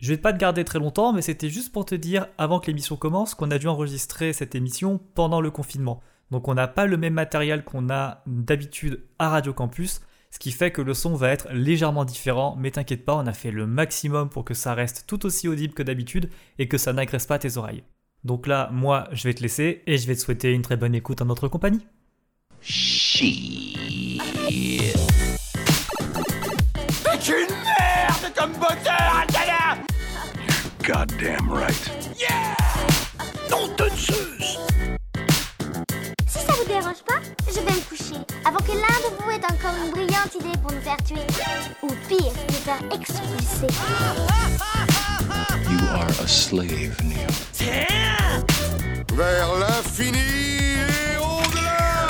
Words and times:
Je 0.00 0.14
vais 0.14 0.18
pas 0.18 0.32
te 0.32 0.38
garder 0.38 0.64
très 0.64 0.78
longtemps, 0.78 1.12
mais 1.12 1.20
c'était 1.20 1.50
juste 1.50 1.72
pour 1.72 1.84
te 1.84 1.94
dire, 1.94 2.26
avant 2.38 2.58
que 2.58 2.68
l'émission 2.68 2.96
commence, 2.96 3.34
qu'on 3.34 3.50
a 3.50 3.58
dû 3.58 3.68
enregistrer 3.68 4.32
cette 4.32 4.54
émission 4.54 4.98
pendant 5.14 5.42
le 5.42 5.50
confinement. 5.50 6.00
Donc 6.30 6.48
on 6.48 6.54
n'a 6.54 6.68
pas 6.68 6.86
le 6.86 6.96
même 6.96 7.12
matériel 7.12 7.64
qu'on 7.64 7.90
a 7.90 8.22
d'habitude 8.26 9.04
à 9.18 9.28
Radio 9.28 9.52
Campus, 9.52 10.00
ce 10.30 10.38
qui 10.38 10.52
fait 10.52 10.70
que 10.70 10.80
le 10.80 10.94
son 10.94 11.14
va 11.16 11.28
être 11.28 11.48
légèrement 11.52 12.06
différent, 12.06 12.56
mais 12.58 12.70
t'inquiète 12.70 13.04
pas, 13.04 13.14
on 13.14 13.26
a 13.26 13.34
fait 13.34 13.50
le 13.50 13.66
maximum 13.66 14.30
pour 14.30 14.46
que 14.46 14.54
ça 14.54 14.72
reste 14.72 15.04
tout 15.06 15.26
aussi 15.26 15.48
audible 15.48 15.74
que 15.74 15.82
d'habitude 15.82 16.30
et 16.58 16.66
que 16.66 16.78
ça 16.78 16.94
n'agresse 16.94 17.26
pas 17.26 17.38
tes 17.38 17.58
oreilles. 17.58 17.82
Donc 18.24 18.46
là, 18.46 18.70
moi, 18.72 19.06
je 19.12 19.24
vais 19.28 19.34
te 19.34 19.42
laisser 19.42 19.82
et 19.86 19.98
je 19.98 20.06
vais 20.06 20.14
te 20.14 20.20
souhaiter 20.20 20.52
une 20.52 20.62
très 20.62 20.78
bonne 20.78 20.94
écoute 20.94 21.20
en 21.20 21.26
notre 21.26 21.48
compagnie. 21.48 21.86
Une 27.28 27.52
merde 27.52 28.34
comme 28.34 28.52
Goddamn 30.82 31.50
right. 31.50 31.90
Non 33.50 33.68
de 33.76 33.88
Zeus 33.90 34.58
Si 36.26 36.38
ça 36.38 36.52
vous 36.52 36.64
dérange 36.66 37.02
pas, 37.06 37.20
je 37.48 37.60
vais 37.60 37.72
me 37.72 37.88
coucher. 37.88 38.16
Avant 38.46 38.60
que 38.60 38.72
l'un 38.72 38.98
de 39.04 39.22
vous 39.22 39.30
ait 39.30 39.44
encore 39.44 39.74
une 39.84 39.90
brillante 39.90 40.34
idée 40.40 40.58
pour 40.62 40.72
nous 40.72 40.80
faire 40.80 40.96
tuer. 41.04 41.26
Ou 41.82 41.88
pire, 42.08 42.32
nous 42.48 42.54
faire 42.54 42.82
expulser. 42.92 43.68
You 45.68 45.78
are 45.92 46.08
a 46.08 46.26
slave, 46.26 46.96
Neo. 47.04 47.28
Vers 49.14 49.54
l'infini 49.58 50.18
et 50.18 51.16
au-delà 51.18 52.08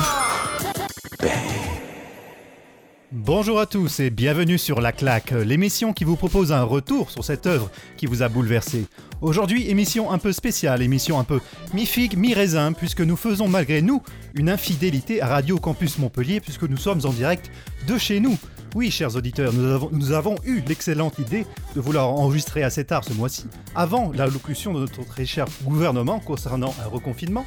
Bonjour 3.13 3.59
à 3.59 3.67
tous 3.67 3.99
et 3.99 4.09
bienvenue 4.09 4.57
sur 4.57 4.81
La 4.81 4.93
Claque, 4.93 5.33
l'émission 5.33 5.93
qui 5.93 6.05
vous 6.05 6.15
propose 6.15 6.53
un 6.53 6.63
retour 6.63 7.11
sur 7.11 7.25
cette 7.25 7.45
œuvre 7.49 7.69
qui 7.97 8.07
vous 8.07 8.23
a 8.23 8.29
bouleversé. 8.29 8.87
Aujourd'hui, 9.21 9.69
émission 9.69 10.13
un 10.13 10.19
peu 10.19 10.31
spéciale, 10.31 10.81
émission 10.81 11.19
un 11.19 11.25
peu 11.25 11.41
mi-figue, 11.75 12.17
mi-raisin, 12.17 12.73
puisque 12.73 13.01
nous 13.01 13.17
faisons 13.17 13.49
malgré 13.49 13.83
nous 13.83 14.01
une 14.35 14.49
infidélité 14.49 15.21
à 15.21 15.27
Radio 15.27 15.59
Campus 15.59 15.99
Montpellier, 15.99 16.41
puisque 16.41 16.63
nous 16.63 16.77
sommes 16.77 17.01
en 17.05 17.11
direct 17.11 17.51
de 17.89 17.99
chez 17.99 18.21
nous. 18.21 18.39
Oui, 18.77 18.93
chers 18.93 19.17
auditeurs, 19.17 19.53
nous 19.53 19.67
avons, 19.67 19.91
nous 19.91 20.13
avons 20.13 20.37
eu 20.45 20.63
l'excellente 20.69 21.19
idée 21.19 21.47
de 21.75 21.81
vouloir 21.81 22.11
enregistrer 22.11 22.63
assez 22.63 22.85
tard 22.85 23.03
ce 23.03 23.13
mois-ci, 23.13 23.47
avant 23.75 24.13
l'allocution 24.15 24.73
de 24.73 24.79
notre 24.79 25.05
très 25.05 25.27
cher 25.27 25.47
gouvernement 25.65 26.21
concernant 26.21 26.73
un 26.81 26.87
reconfinement. 26.87 27.45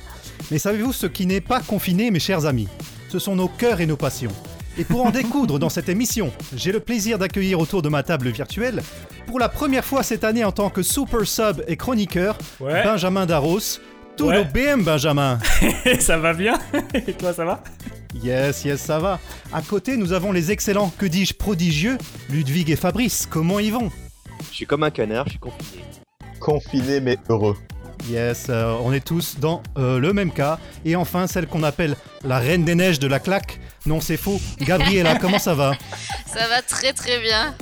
Mais 0.51 0.59
savez-vous 0.59 0.91
ce 0.91 1.07
qui 1.07 1.25
n'est 1.25 1.39
pas 1.39 1.61
confiné, 1.61 2.11
mes 2.11 2.19
chers 2.19 2.45
amis? 2.47 2.67
Ce 3.07 3.17
sont 3.17 3.37
nos 3.37 3.47
cœurs 3.47 3.79
et 3.79 3.85
nos 3.85 3.95
passions. 3.95 4.33
Et 4.77 4.83
pour 4.83 5.05
en 5.05 5.11
découdre 5.11 5.59
dans 5.59 5.69
cette 5.69 5.87
émission, 5.89 6.31
j'ai 6.55 6.71
le 6.71 6.79
plaisir 6.79 7.19
d'accueillir 7.19 7.59
autour 7.59 7.81
de 7.81 7.89
ma 7.89 8.01
table 8.01 8.29
virtuelle, 8.29 8.81
pour 9.27 9.39
la 9.39 9.47
première 9.49 9.85
fois 9.85 10.01
cette 10.03 10.23
année 10.23 10.43
en 10.43 10.51
tant 10.51 10.69
que 10.69 10.81
super 10.81 11.25
sub 11.27 11.63
et 11.67 11.77
chroniqueur, 11.77 12.37
Ouais. 12.59 12.83
Benjamin 12.83 13.25
Darros. 13.25 13.59
Tout 14.17 14.27
Ouais. 14.27 14.37
le 14.37 14.43
BM, 14.43 14.83
Benjamin 14.83 15.39
ça 15.99 16.17
va 16.17 16.33
bien? 16.33 16.59
Et 17.07 17.13
toi, 17.13 17.33
ça 17.33 17.45
va? 17.45 17.63
Yes, 18.23 18.63
yes, 18.63 18.79
ça 18.79 18.99
va. 18.99 19.19
À 19.51 19.61
côté, 19.63 19.97
nous 19.97 20.13
avons 20.13 20.31
les 20.31 20.51
excellents, 20.51 20.91
que 20.99 21.07
dis-je, 21.07 21.33
prodigieux, 21.33 21.97
Ludwig 22.29 22.69
et 22.69 22.75
Fabrice. 22.75 23.27
Comment 23.27 23.57
ils 23.59 23.73
vont? 23.73 23.89
Je 24.51 24.55
suis 24.55 24.65
comme 24.67 24.83
un 24.83 24.91
canard, 24.91 25.25
je 25.25 25.31
suis 25.31 25.39
confiné. 25.39 25.81
confiné 26.39 26.99
mais 26.99 27.17
heureux. 27.27 27.57
Yes, 28.09 28.47
euh, 28.49 28.75
on 28.83 28.91
est 28.93 29.03
tous 29.03 29.37
dans 29.39 29.63
euh, 29.77 29.97
le 29.97 30.13
même 30.13 30.31
cas. 30.31 30.59
Et 30.85 30.95
enfin, 30.95 31.25
celle 31.25 31.47
qu'on 31.47 31.63
appelle 31.63 31.95
la 32.23 32.37
reine 32.37 32.65
des 32.65 32.75
neiges 32.75 32.99
de 32.99 33.07
la 33.07 33.19
claque. 33.19 33.59
Non, 33.85 33.99
c'est 33.99 34.17
faux. 34.17 34.39
Gabriella, 34.59 35.15
comment 35.21 35.39
ça 35.39 35.53
va 35.53 35.73
Ça 36.27 36.47
va 36.47 36.61
très 36.61 36.93
très 36.93 37.19
bien. 37.19 37.55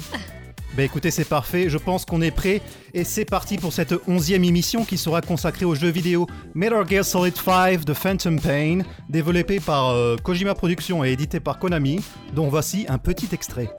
Bah 0.75 0.83
écoutez, 0.83 1.11
c'est 1.11 1.25
parfait, 1.25 1.67
je 1.69 1.77
pense 1.77 2.05
qu'on 2.05 2.21
est 2.21 2.31
prêt 2.31 2.61
et 2.93 3.03
c'est 3.03 3.25
parti 3.25 3.57
pour 3.57 3.73
cette 3.73 3.93
onzième 4.07 4.45
émission 4.45 4.85
qui 4.85 4.97
sera 4.97 5.19
consacrée 5.19 5.65
au 5.65 5.75
jeu 5.75 5.89
vidéo 5.89 6.27
Metal 6.53 6.87
Gear 6.87 7.03
Solid 7.03 7.35
5 7.35 7.83
de 7.83 7.93
Phantom 7.93 8.39
Pain, 8.39 8.79
développé 9.09 9.59
par 9.59 9.89
euh, 9.89 10.15
Kojima 10.15 10.55
Productions 10.55 11.03
et 11.03 11.11
édité 11.11 11.41
par 11.41 11.59
Konami, 11.59 12.01
dont 12.33 12.47
voici 12.47 12.85
un 12.87 12.97
petit 12.99 13.27
extrait. 13.33 13.69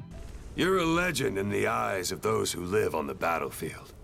You're 0.55 0.81
a 0.81 0.85
legend 0.85 1.39
in 1.39 1.49
the 1.49 1.67
eyes 1.67 2.13
of 2.13 2.21
those 2.21 2.55
who 2.55 2.63
live 2.63 2.95
on 2.95 3.07
the 3.07 3.19
battlefield. 3.19 3.95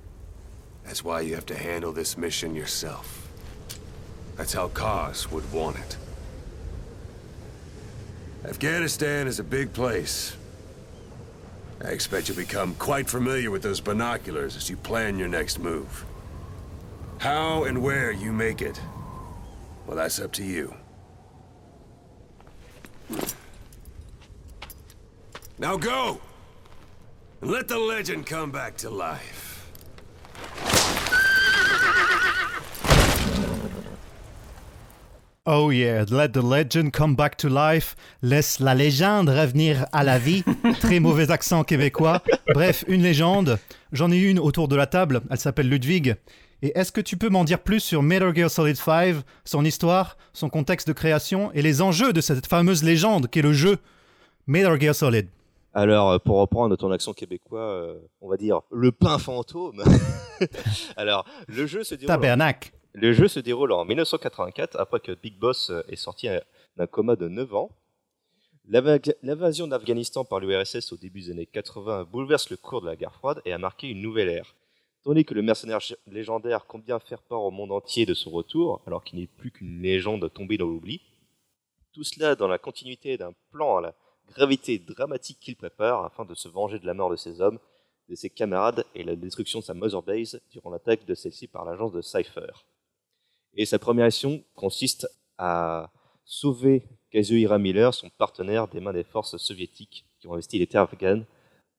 That's 0.87 1.05
why 1.05 1.21
you 1.21 1.35
have 1.35 1.45
to 1.47 1.55
handle 1.55 1.93
this 1.93 2.17
mission 2.17 2.55
yourself. 2.55 3.29
That's 4.39 4.55
how 4.55 4.69
Kaz 4.69 5.31
would 5.31 5.45
want 5.53 5.77
it. 5.77 5.99
Afghanistan 8.45 9.27
is 9.27 9.41
a 9.41 9.45
big 9.45 9.73
place. 9.73 10.37
I 11.85 11.89
expect 11.89 12.29
you'll 12.29 12.37
become 12.37 12.75
quite 12.77 13.09
familiar 13.09 13.51
with 13.51 13.63
those 13.63 13.81
binoculars 13.81 14.57
as 14.57 14.71
you 14.71 14.77
plan 14.77 15.19
your 15.19 15.29
next 15.29 15.59
move. 15.59 16.05
How 17.19 17.65
and 17.65 17.83
where 17.83 18.13
you 18.13 18.33
make 18.33 18.63
it, 18.63 18.81
well, 19.87 19.97
that's 19.97 20.21
up 20.21 20.33
to 20.35 20.45
you. 20.45 20.75
Now 25.59 25.77
go! 25.77 26.21
And 27.41 27.51
let 27.51 27.67
the 27.67 27.79
legend 27.79 28.27
come 28.27 28.51
back 28.53 28.77
to 28.79 28.91
life. 28.91 29.48
Oh 35.51 35.71
yeah, 35.71 36.05
let 36.11 36.35
the 36.35 36.43
legend 36.43 36.93
come 36.93 37.17
back 37.17 37.39
to 37.39 37.49
life. 37.49 37.97
Laisse 38.21 38.61
la 38.61 38.75
légende 38.75 39.31
revenir 39.31 39.87
à 39.93 40.05
la 40.05 40.19
vie. 40.19 40.45
Très 40.83 41.01
mauvais 41.01 41.31
accent 41.31 41.65
québécois. 41.65 42.23
Bref, 42.53 42.85
une 42.87 43.03
légende. 43.03 43.59
J'en 43.93 44.13
ai 44.13 44.19
une 44.19 44.39
autour 44.39 44.69
de 44.69 44.77
la 44.77 44.87
table. 44.87 45.23
Elle 45.31 45.39
s'appelle 45.39 45.71
Ludwig. 45.71 46.17
Et 46.61 46.79
est-ce 46.79 46.93
que 46.93 47.01
tu 47.01 47.17
peux 47.17 47.31
m'en 47.31 47.45
dire 47.45 47.61
plus 47.61 47.81
sur 47.81 48.03
Metal 48.03 48.37
Gear 48.37 48.51
Solid 48.51 48.77
5, 48.77 49.23
son 49.47 49.65
histoire, 49.65 50.19
son 50.35 50.51
contexte 50.51 50.87
de 50.87 50.93
création 50.93 51.51
et 51.55 51.63
les 51.63 51.81
enjeux 51.81 52.13
de 52.13 52.21
cette 52.21 52.47
fameuse 52.47 52.85
légende 52.85 53.31
qu'est 53.31 53.41
le 53.41 53.55
jeu 53.55 53.79
Metal 54.47 54.79
Gear 54.79 54.95
Solid? 54.95 55.29
Alors, 55.73 56.11
euh, 56.11 56.19
pour 56.19 56.41
reprendre 56.41 56.77
ton 56.77 56.93
accent 56.93 57.15
québécois, 57.15 57.61
euh, 57.61 57.95
on 58.21 58.29
va 58.29 58.37
dire 58.37 58.61
le 58.71 58.93
pain 58.93 59.17
fantôme. 59.17 59.83
Alors, 60.99 61.25
le 61.47 61.67
jeu 61.67 61.85
se 61.85 61.95
déroule. 61.95 62.09
Tabernacle. 62.09 62.71
Le 63.01 63.13
jeu 63.13 63.29
se 63.29 63.39
déroule 63.39 63.71
en 63.71 63.85
1984, 63.85 64.75
après 64.81 64.99
que 64.99 65.13
Big 65.13 65.39
Boss 65.39 65.71
euh, 65.71 65.85
est 65.87 65.95
sorti 65.95 66.27
d'un 66.77 66.87
coma 66.89 67.15
de 67.15 67.29
9 67.29 67.55
ans. 67.55 67.71
L'invasion 68.65 69.69
d'Afghanistan 69.69 70.25
par 70.25 70.41
l'URSS 70.41 70.93
au 70.93 70.97
début 70.97 71.21
des 71.21 71.31
années 71.31 71.47
80 71.47 72.09
bouleverse 72.11 72.51
le 72.51 72.57
cours 72.57 72.81
de 72.81 72.87
la 72.87 72.97
guerre 72.97 73.15
froide 73.15 73.41
et 73.45 73.53
a 73.53 73.59
marqué 73.59 73.87
une 73.87 74.03
nouvelle 74.03 74.29
ère. 74.29 74.57
Tandis 75.05 75.25
que 75.25 75.35
le 75.35 75.43
mercenaire 75.43 75.79
légendaire 76.09 76.67
compte 76.67 76.85
bien 76.85 76.99
faire 76.99 77.23
part 77.23 77.43
au 77.43 77.53
monde 77.53 77.71
entier 77.71 78.05
de 78.05 78.15
son 78.15 78.33
retour, 78.33 78.83
alors 78.85 79.05
qu'il 79.05 79.21
n'est 79.21 79.29
plus 79.29 79.53
qu'une 79.53 79.81
légende 79.81 80.29
tombée 80.33 80.59
dans 80.59 80.67
l'oubli, 80.67 81.01
tout 81.93 82.03
cela 82.03 82.35
dans 82.35 82.49
la 82.49 82.59
continuité 82.59 83.17
d'un 83.17 83.33
plan 83.53 83.77
à 83.77 83.81
la 83.81 83.95
gravité 84.27 84.81
dramatique 84.81 85.39
qu'il 85.39 85.55
prépare 85.55 86.05
afin 86.05 86.25
de 86.25 86.35
se 86.35 86.49
venger 86.49 86.81
de 86.81 86.87
la 86.87 86.95
mort 86.95 87.11
de 87.11 87.17
ses 87.17 87.41
hommes, 87.41 87.61
de 88.09 88.17
ses 88.17 88.29
camarades 88.29 88.85
et 88.97 89.05
la 89.05 89.15
destruction 89.15 89.61
de 89.61 89.65
sa 89.65 89.75
Mother 89.75 90.03
Base 90.03 90.41
durant 90.51 90.71
l'attaque 90.71 91.07
de 91.07 91.15
celle-ci 91.15 91.47
par 91.47 91.65
l'agence 91.65 91.93
de 91.93 92.03
Cypher. 92.03 92.51
Et 93.55 93.67
sa 93.67 93.79
première 93.79 94.07
action 94.07 94.43
consiste 94.55 95.09
à 95.39 95.91
sauver 96.25 96.85
Kazuhira 97.11 97.59
Miller, 97.59 97.95
son 97.95 98.11
partenaire, 98.19 98.69
des 98.69 98.81
mains 98.81 98.93
des 98.93 99.05
forces 99.05 99.37
soviétiques 99.39 100.05
qui 100.21 100.27
ont 100.29 100.35
investi 100.35 100.59
les 100.59 100.67
terres 100.67 100.83
afghanes. 100.83 101.25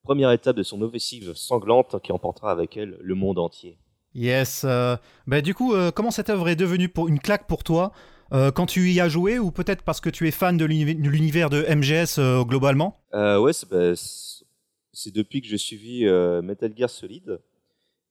Première 0.04 0.32
étape 0.32 0.56
de 0.56 0.64
son 0.64 0.82
offensive 0.82 1.34
sanglante 1.36 2.02
qui 2.02 2.12
emportera 2.12 2.52
avec 2.52 2.76
elle 2.78 2.98
le 3.02 3.16
monde 3.16 3.38
entier. 3.38 3.78
Yes. 4.16 4.64
euh, 4.66 4.96
bah, 5.28 5.42
du 5.42 5.54
coup, 5.54 5.74
euh, 5.76 5.92
comment 5.92 6.10
cette 6.12 6.30
œuvre 6.30 6.50
est 6.50 6.56
devenue 6.56 6.90
pour 6.90 7.08
une 7.10 7.20
claque 7.20 7.48
pour 7.48 7.64
toi 7.64 7.92
euh, 8.32 8.52
quand 8.52 8.66
tu 8.66 8.92
y 8.92 9.00
as 9.00 9.10
joué 9.10 9.38
ou 9.40 9.52
peut-être 9.52 9.84
parce 9.84 10.02
que 10.02 10.10
tu 10.10 10.28
es 10.28 10.32
fan 10.32 10.58
de 10.58 10.66
l'uni- 10.66 10.96
de 10.96 11.10
l'univers 11.10 11.50
de 11.50 11.64
MGS 11.64 12.18
euh, 12.18 12.44
globalement? 12.44 12.98
Ouais, 13.14 13.54
c'est 13.54 13.70
bah, 13.70 13.94
c'est- 13.96 15.12
depuis 15.14 15.42
que 15.42 15.48
j'ai 15.48 15.58
suivi 15.58 16.06
Metal 16.44 16.72
Gear 16.76 16.90
Solid. 16.90 17.40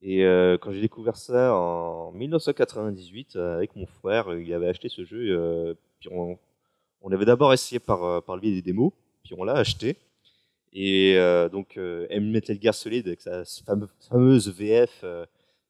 Et 0.02 0.24
euh, 0.24 0.56
quand 0.58 0.70
j'ai 0.72 0.80
découvert 0.80 1.16
ça 1.16 1.54
en 1.54 2.12
1998 2.12 3.36
euh, 3.36 3.56
avec 3.56 3.74
mon 3.74 3.86
frère, 3.86 4.30
euh, 4.30 4.40
il 4.42 4.52
avait 4.54 4.68
acheté 4.68 4.88
ce 4.88 5.04
jeu. 5.04 5.36
euh, 5.36 5.74
puis 6.00 6.08
on, 6.12 6.38
on 7.02 7.10
avait 7.10 7.24
d'abord 7.24 7.52
essayé 7.52 7.80
par, 7.80 8.04
euh, 8.04 8.20
par 8.20 8.36
le 8.36 8.40
biais 8.42 8.52
des 8.52 8.62
démos, 8.62 8.92
puis 9.24 9.34
on 9.36 9.42
l'a 9.44 9.54
acheté. 9.54 9.96
Et 10.72 11.14
euh, 11.16 11.48
donc 11.48 11.76
euh, 11.76 12.06
M 12.10 12.30
Metal 12.30 12.56
Gear 12.60 12.74
Solid 12.74 13.06
avec 13.08 13.20
sa 13.20 13.42
fame- 13.66 13.88
fameuse 14.08 14.48
VF, 14.48 15.00
euh, 15.02 15.26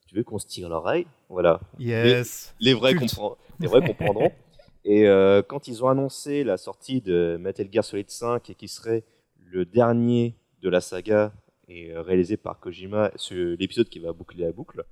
tu 0.06 0.14
veux 0.14 0.24
qu'on 0.24 0.38
se 0.38 0.46
tire 0.46 0.68
l'oreille? 0.68 1.06
Voilà, 1.28 1.60
Yes. 1.78 2.54
les 2.60 2.74
vrais, 2.74 2.94
Culte. 2.94 3.14
comprend- 3.14 3.36
les 3.60 3.66
vrais 3.68 3.80
comprendront. 3.86 4.32
Et 4.84 5.06
euh, 5.06 5.42
quand 5.42 5.68
ils 5.68 5.84
ont 5.84 5.88
annoncé 5.88 6.44
la 6.44 6.56
sortie 6.56 7.00
de 7.00 7.36
Metal 7.40 7.68
Gear 7.70 7.84
Solid 7.84 8.08
5 8.10 8.48
et 8.50 8.54
qui 8.54 8.68
serait 8.68 9.04
le 9.44 9.64
dernier 9.66 10.34
de 10.62 10.68
la 10.68 10.80
saga 10.80 11.32
et 11.68 11.92
euh, 11.92 12.02
réalisé 12.02 12.36
par 12.36 12.58
Kojima, 12.60 13.12
l'épisode 13.30 13.88
qui 13.88 13.98
va 13.98 14.12
boucler 14.12 14.44
la 14.44 14.52
boucle, 14.52 14.84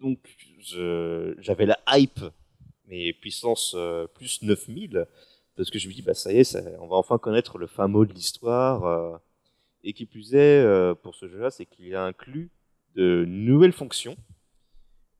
donc 0.00 0.18
j'avais 1.38 1.66
la 1.66 1.78
hype, 1.92 2.20
mais 2.86 3.12
puissance 3.12 3.74
euh, 3.76 4.06
plus 4.06 4.42
9000, 4.42 5.06
parce 5.56 5.70
que 5.70 5.78
je 5.78 5.88
me 5.88 5.92
dis, 5.92 6.02
bah 6.02 6.14
ça 6.14 6.32
y 6.32 6.38
est, 6.38 6.44
ça- 6.44 6.62
on 6.80 6.86
va 6.88 6.96
enfin 6.96 7.18
connaître 7.18 7.58
le 7.58 7.66
fin 7.66 7.86
mot 7.88 8.04
de 8.04 8.12
l'histoire. 8.12 8.84
euh, 8.86 9.16
et 9.82 9.94
qui 9.94 10.04
plus 10.06 10.34
est, 10.34 10.62
euh, 10.62 10.94
pour 10.94 11.14
ce 11.14 11.26
jeu-là, 11.28 11.50
c'est 11.50 11.64
qu'il 11.66 11.94
a 11.94 12.04
inclus 12.04 12.50
de 12.96 13.24
nouvelles 13.26 13.72
fonctions 13.72 14.16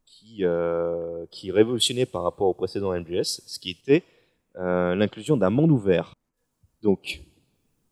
qui, 0.07 0.45
euh, 0.45 1.25
qui 1.31 1.51
révolutionnaient 1.51 2.07
par 2.07 2.23
rapport 2.23 2.49
au 2.49 2.55
précédent 2.55 2.93
MGS, 2.95 3.41
ce 3.47 3.59
qui 3.59 3.71
était 3.71 4.03
euh, 4.57 4.95
l'inclusion 4.95 5.37
d'un 5.37 5.51
monde 5.51 5.71
ouvert. 5.71 6.15
Donc, 6.83 7.23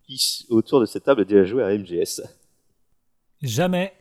qui 0.03 0.47
autour 0.51 0.81
de 0.81 0.87
cette 0.87 1.05
table 1.05 1.23
a 1.23 1.25
déjà 1.25 1.45
joué 1.45 1.63
à 1.63 1.69
MGS 1.77 2.23
Jamais. 3.43 3.93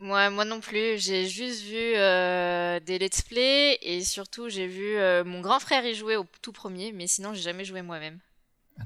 Moi, 0.00 0.28
moi 0.30 0.44
non 0.44 0.60
plus. 0.60 0.98
J'ai 0.98 1.26
juste 1.28 1.62
vu 1.64 1.76
euh, 1.96 2.78
des 2.80 2.98
let's 2.98 3.22
play 3.22 3.78
et 3.82 4.02
surtout 4.02 4.48
j'ai 4.48 4.66
vu 4.66 4.96
euh, 4.96 5.24
mon 5.24 5.40
grand 5.40 5.58
frère 5.60 5.84
y 5.86 5.94
jouer 5.94 6.16
au 6.16 6.26
tout 6.42 6.52
premier, 6.52 6.92
mais 6.92 7.06
sinon 7.06 7.32
j'ai 7.34 7.42
jamais 7.42 7.64
joué 7.64 7.82
moi-même. 7.82 8.18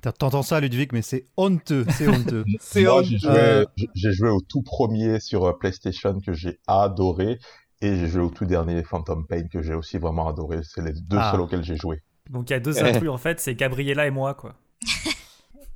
T'entends 0.02 0.42
ça, 0.42 0.60
Ludwig, 0.60 0.90
mais 0.92 1.02
c'est 1.02 1.26
honteux, 1.36 1.84
c'est 1.98 2.06
honteux. 2.08 2.44
c'est 2.60 2.82
Moi, 2.84 3.02
j'ai 3.02 3.16
honteux. 3.16 3.18
joué, 3.28 3.38
Euh, 3.40 3.64
j'ai- 3.96 4.12
joué 4.12 4.28
au 4.28 4.40
tout 4.40 4.62
premier 4.62 5.18
sur 5.18 5.58
PlayStation 5.58 6.20
que 6.20 6.32
j'ai 6.32 6.60
adoré. 6.68 7.38
Et 7.82 7.96
j'ai 7.96 8.08
joué 8.08 8.20
au 8.22 8.28
tout 8.28 8.44
dernier 8.44 8.84
Phantom 8.84 9.26
Pain 9.26 9.48
que 9.48 9.62
j'ai 9.62 9.72
aussi 9.72 9.96
vraiment 9.96 10.28
adoré. 10.28 10.58
C'est 10.62 10.82
les 10.84 10.92
deux 10.92 11.16
Ah. 11.18 11.30
seuls 11.32 11.40
auxquels 11.40 11.64
j'ai 11.64 11.76
joué. 11.76 12.02
Donc 12.28 12.50
il 12.50 12.52
y 12.52 12.56
a 12.56 12.60
deux 12.60 12.78
intrus 12.84 13.08
en 13.08 13.16
fait, 13.18 13.40
c'est 13.40 13.54
Gabriella 13.54 14.06
et 14.06 14.10
moi 14.10 14.34
quoi. 14.34 14.54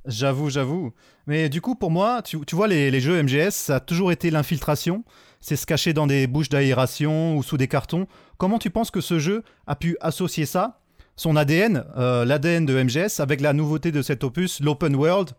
J'avoue, 0.07 0.49
j'avoue. 0.49 0.93
Mais 1.25 1.49
du 1.49 1.61
coup, 1.61 1.75
pour 1.75 1.89
moi, 1.89 2.21
tu, 2.21 2.37
vois, 2.51 2.67
les, 2.67 2.99
jeux 2.99 3.21
MGS, 3.21 3.51
ça 3.51 3.75
a 3.77 3.79
toujours 3.79 4.11
été 4.11 4.29
l'infiltration. 4.29 5.03
C'est 5.41 5.55
se 5.55 5.65
cacher 5.65 5.93
dans 5.93 6.07
des 6.07 6.27
bouches 6.27 6.49
d'aération 6.49 7.35
ou 7.35 7.43
sous 7.43 7.57
des 7.57 7.67
cartons. 7.67 8.07
Comment 8.37 8.59
tu 8.59 8.69
penses 8.69 8.91
que 8.91 9.01
ce 9.01 9.19
jeu 9.19 9.43
a 9.67 9.75
pu 9.75 9.97
associer 10.01 10.45
ça, 10.45 10.79
son 11.15 11.35
ADN, 11.35 11.85
euh, 11.97 12.25
l'ADN 12.25 12.65
de 12.65 12.81
MGS, 12.81 13.19
avec 13.19 13.41
la 13.41 13.53
nouveauté 13.53 13.91
de 13.91 14.01
cet 14.01 14.23
opus, 14.23 14.59
l'open 14.59 14.95
world? 14.95 15.31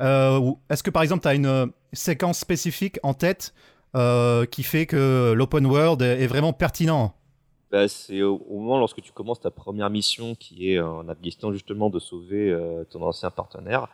Euh, 0.00 0.52
Est-ce 0.70 0.82
que 0.82 0.90
par 0.90 1.02
exemple, 1.02 1.22
tu 1.22 1.28
as 1.28 1.34
une 1.34 1.46
euh, 1.46 1.66
séquence 1.92 2.38
spécifique 2.38 2.98
en 3.02 3.14
tête 3.14 3.54
qui 4.50 4.62
fait 4.62 4.84
que 4.84 5.32
l'open 5.34 5.64
world 5.64 6.02
est 6.02 6.26
vraiment 6.26 6.52
pertinent? 6.52 7.14
Bah, 7.72 7.88
c'est 7.88 8.20
au, 8.20 8.38
moment 8.50 8.78
lorsque 8.78 9.00
tu 9.00 9.10
commences 9.10 9.40
ta 9.40 9.50
première 9.50 9.88
mission 9.88 10.34
qui 10.34 10.70
est 10.70 10.78
en 10.78 11.08
Afghanistan 11.08 11.50
justement 11.50 11.88
de 11.88 11.98
sauver 11.98 12.54
ton 12.90 13.02
ancien 13.02 13.30
partenaire. 13.30 13.88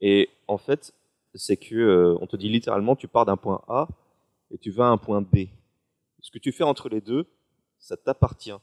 Et 0.00 0.28
en 0.46 0.58
fait, 0.58 0.94
c'est 1.34 1.56
que 1.56 1.74
euh, 1.74 2.18
on 2.20 2.26
te 2.26 2.36
dit 2.36 2.48
littéralement 2.48 2.96
tu 2.96 3.08
pars 3.08 3.26
d'un 3.26 3.36
point 3.36 3.62
A 3.68 3.88
et 4.50 4.58
tu 4.58 4.70
vas 4.70 4.86
à 4.86 4.90
un 4.90 4.98
point 4.98 5.20
B. 5.20 5.48
Ce 6.20 6.30
que 6.30 6.38
tu 6.38 6.52
fais 6.52 6.64
entre 6.64 6.88
les 6.88 7.00
deux, 7.00 7.26
ça 7.78 7.96
t'appartient. 7.96 8.56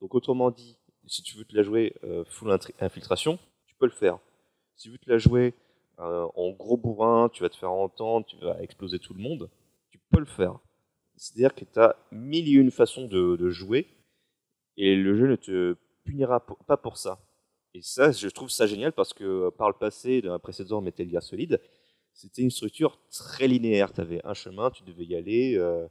Donc 0.00 0.14
autrement 0.14 0.50
dit, 0.50 0.78
si 1.06 1.22
tu 1.22 1.36
veux 1.36 1.44
te 1.44 1.56
la 1.56 1.62
jouer 1.62 1.94
euh, 2.04 2.24
full 2.24 2.56
infiltration, 2.80 3.38
tu 3.66 3.74
peux 3.74 3.86
le 3.86 3.92
faire. 3.92 4.18
Si 4.76 4.84
tu 4.84 4.90
veux 4.90 4.98
te 4.98 5.10
la 5.10 5.18
jouer 5.18 5.54
euh, 5.98 6.26
en 6.36 6.50
gros 6.50 6.76
bourrin, 6.76 7.28
tu 7.32 7.42
vas 7.42 7.48
te 7.48 7.56
faire 7.56 7.72
entendre, 7.72 8.26
tu 8.26 8.36
vas 8.38 8.62
exploser 8.62 8.98
tout 8.98 9.14
le 9.14 9.20
monde, 9.20 9.50
tu 9.90 9.98
peux 10.10 10.20
le 10.20 10.26
faire. 10.26 10.58
C'est-à-dire 11.16 11.54
que 11.54 11.64
tu 11.64 11.80
as 11.80 11.96
mille 12.12 12.48
et 12.48 12.52
une 12.52 12.70
façons 12.70 13.06
de, 13.08 13.36
de 13.36 13.50
jouer 13.50 13.88
et 14.76 14.94
le 14.94 15.16
jeu 15.16 15.26
ne 15.26 15.36
te 15.36 15.76
punira 16.04 16.40
pas 16.40 16.76
pour 16.76 16.96
ça. 16.96 17.18
Et 17.74 17.82
ça, 17.82 18.12
je 18.12 18.28
trouve 18.28 18.50
ça 18.50 18.66
génial 18.66 18.92
parce 18.92 19.12
que 19.12 19.24
euh, 19.24 19.50
par 19.50 19.68
le 19.68 19.74
passé, 19.74 20.22
dans 20.22 20.32
un 20.32 20.38
précédent 20.38 20.80
Metal 20.80 21.08
Gear 21.08 21.22
Solid, 21.22 21.60
c'était 22.12 22.42
une 22.42 22.50
structure 22.50 22.98
très 23.10 23.46
linéaire. 23.46 23.92
Tu 23.92 24.00
avais 24.00 24.20
un 24.24 24.34
chemin, 24.34 24.70
tu 24.70 24.82
devais 24.82 25.04
y 25.04 25.14
aller 25.14 25.56
euh, 25.56 25.86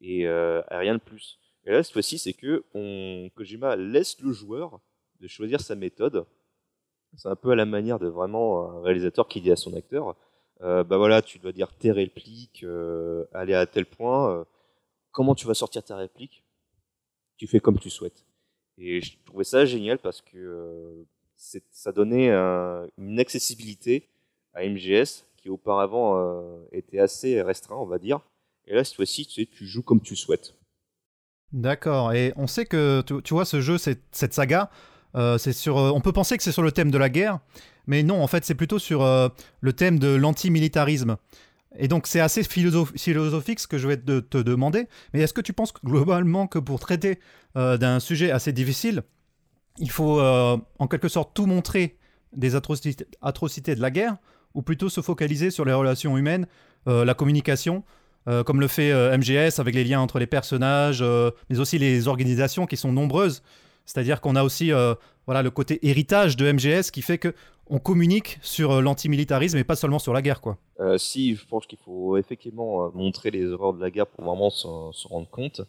et 0.00 0.26
euh, 0.26 0.62
rien 0.70 0.94
de 0.94 1.00
plus. 1.00 1.38
Et 1.64 1.70
là, 1.70 1.82
cette 1.82 1.92
fois-ci, 1.92 2.18
c'est 2.18 2.32
que 2.32 2.64
on, 2.74 3.30
Kojima 3.34 3.76
laisse 3.76 4.20
le 4.20 4.32
joueur 4.32 4.80
de 5.20 5.28
choisir 5.28 5.60
sa 5.60 5.74
méthode. 5.74 6.26
C'est 7.16 7.28
un 7.28 7.36
peu 7.36 7.50
à 7.50 7.54
la 7.54 7.66
manière 7.66 7.98
de 7.98 8.08
vraiment 8.08 8.70
un 8.70 8.82
réalisateur 8.82 9.28
qui 9.28 9.40
dit 9.40 9.52
à 9.52 9.56
son 9.56 9.74
acteur 9.74 10.16
euh, 10.62 10.84
bah 10.84 10.96
voilà, 10.96 11.22
tu 11.22 11.38
dois 11.38 11.52
dire 11.52 11.72
tes 11.76 11.90
répliques, 11.90 12.62
euh, 12.64 13.24
aller 13.32 13.54
à 13.54 13.66
tel 13.66 13.86
point. 13.86 14.30
euh, 14.30 14.44
comment 15.10 15.34
tu 15.34 15.46
vas 15.46 15.54
sortir 15.54 15.82
ta 15.84 15.96
réplique 15.96 16.44
Tu 17.36 17.46
fais 17.46 17.60
comme 17.60 17.78
tu 17.78 17.90
souhaites. 17.90 18.24
Et 18.78 19.00
je 19.00 19.18
trouvais 19.24 19.44
ça 19.44 19.64
génial 19.64 19.98
parce 19.98 20.22
que 20.22 21.04
ça 21.70 21.92
donnait 21.92 22.30
un- 22.30 22.86
une 22.98 23.18
accessibilité 23.18 24.08
à 24.54 24.64
MGS 24.64 25.24
qui 25.36 25.48
auparavant 25.50 26.16
euh, 26.16 26.58
était 26.72 26.98
assez 27.00 27.42
restreint, 27.42 27.76
on 27.76 27.86
va 27.86 27.98
dire. 27.98 28.20
Et 28.66 28.74
là, 28.74 28.84
cette 28.84 28.94
fois-ci, 28.96 29.26
tu, 29.26 29.46
tu 29.46 29.66
joues 29.66 29.82
comme 29.82 30.00
tu 30.00 30.14
souhaites. 30.14 30.54
D'accord. 31.52 32.12
Et 32.12 32.32
on 32.36 32.46
sait 32.46 32.64
que, 32.64 33.02
tu, 33.02 33.34
vois, 33.34 33.44
ce 33.44 33.60
jeu, 33.60 33.76
cette 33.78 34.32
saga, 34.34 34.70
euh, 35.16 35.36
c'est 35.36 35.52
sur. 35.52 35.78
euh, 35.78 35.90
on 35.90 36.00
peut 36.00 36.12
penser 36.12 36.36
que 36.36 36.42
c'est 36.42 36.52
sur 36.52 36.62
le 36.62 36.72
thème 36.72 36.90
de 36.90 36.96
la 36.98 37.08
guerre, 37.10 37.40
mais 37.86 38.02
non, 38.02 38.22
en 38.22 38.26
fait, 38.26 38.44
c'est 38.44 38.54
plutôt 38.54 38.78
sur 38.78 39.02
le 39.60 39.72
thème 39.72 39.98
de 39.98 40.14
l'antimilitarisme. 40.14 41.16
Et 41.78 41.88
donc, 41.88 42.06
c'est 42.06 42.20
assez 42.20 42.42
philosoph- 42.42 42.96
philosophique 42.98 43.58
ce 43.60 43.66
que 43.66 43.78
je 43.78 43.88
vais 43.88 43.96
te, 43.96 44.20
te 44.20 44.38
demander. 44.38 44.86
Mais 45.12 45.20
est-ce 45.20 45.32
que 45.34 45.40
tu 45.40 45.52
penses 45.52 45.72
globalement 45.84 46.46
que 46.46 46.58
pour 46.58 46.78
traiter 46.78 47.18
d'un 47.54 47.98
sujet 48.00 48.30
assez 48.30 48.52
difficile, 48.52 49.02
il 49.78 49.90
faut 49.90 50.20
euh, 50.20 50.56
en 50.78 50.86
quelque 50.86 51.08
sorte 51.08 51.32
tout 51.34 51.46
montrer 51.46 51.96
des 52.32 52.54
atrocités, 52.54 53.74
de 53.74 53.80
la 53.80 53.90
guerre, 53.90 54.16
ou 54.54 54.62
plutôt 54.62 54.88
se 54.88 55.00
focaliser 55.00 55.50
sur 55.50 55.64
les 55.64 55.72
relations 55.72 56.16
humaines, 56.16 56.46
euh, 56.88 57.04
la 57.04 57.14
communication, 57.14 57.84
euh, 58.28 58.42
comme 58.42 58.60
le 58.60 58.68
fait 58.68 58.92
MGS 59.16 59.58
avec 59.58 59.74
les 59.74 59.84
liens 59.84 60.00
entre 60.00 60.18
les 60.18 60.26
personnages, 60.26 61.04
mais 61.50 61.58
aussi 61.58 61.78
les 61.78 62.08
organisations 62.08 62.66
qui 62.66 62.76
sont 62.76 62.92
nombreuses. 62.92 63.42
C'est-à-dire 63.84 64.20
qu'on 64.20 64.36
a 64.36 64.44
aussi 64.44 64.70
voilà, 65.26 65.42
le 65.42 65.50
côté 65.50 65.86
héritage 65.86 66.36
de 66.36 66.50
MGS 66.50 66.90
qui 66.90 67.02
fait 67.02 67.18
que 67.18 67.34
on 67.68 67.78
communique 67.78 68.38
sur 68.42 68.82
l'antimilitarisme 68.82 69.56
et 69.56 69.64
pas 69.64 69.76
seulement 69.76 69.98
sur 69.98 70.12
la 70.12 70.20
guerre. 70.20 70.40
quoi. 70.40 70.58
Si, 70.98 71.36
je 71.36 71.46
pense 71.46 71.66
qu'il 71.66 71.78
faut 71.78 72.16
effectivement 72.16 72.90
montrer 72.92 73.30
les 73.30 73.46
horreurs 73.46 73.72
de 73.72 73.80
la 73.80 73.90
guerre 73.90 74.06
pour 74.06 74.24
vraiment 74.24 74.50
s'en 74.50 74.90
rendre 75.08 75.28
compte. 75.28 75.62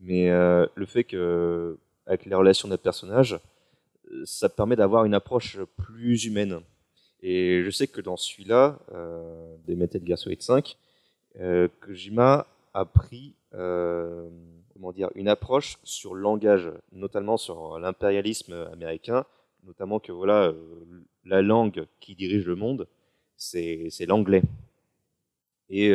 Mais 0.00 0.28
le 0.28 0.86
fait 0.86 1.04
que, 1.04 1.78
avec 2.06 2.26
les 2.26 2.34
relations 2.34 2.68
des 2.68 2.78
personnages, 2.78 3.38
euh, 4.10 4.22
ça 4.24 4.48
permet 4.48 4.76
d'avoir 4.76 5.04
une 5.04 5.14
approche 5.14 5.58
plus 5.76 6.24
humaine. 6.24 6.60
Et 7.22 7.62
je 7.64 7.70
sais 7.70 7.86
que 7.86 8.00
dans 8.00 8.16
celui-là, 8.16 8.78
euh, 8.92 9.56
des 9.66 9.76
Metal 9.76 10.02
Gear 10.04 10.18
Solid 10.18 10.42
5, 10.42 10.76
euh, 11.40 11.68
Kojima 11.80 12.46
a 12.74 12.84
pris 12.84 13.34
euh, 13.54 14.28
comment 14.72 14.92
dire, 14.92 15.10
une 15.14 15.28
approche 15.28 15.78
sur 15.84 16.14
le 16.14 16.22
langage, 16.22 16.72
notamment 16.92 17.36
sur 17.36 17.78
l'impérialisme 17.78 18.68
américain, 18.72 19.24
notamment 19.64 20.00
que 20.00 20.10
voilà, 20.10 20.48
euh, 20.48 20.54
la 21.24 21.42
langue 21.42 21.86
qui 22.00 22.14
dirige 22.14 22.46
le 22.46 22.56
monde, 22.56 22.88
c'est 23.36 24.06
l'anglais. 24.06 24.42
Et 25.68 25.94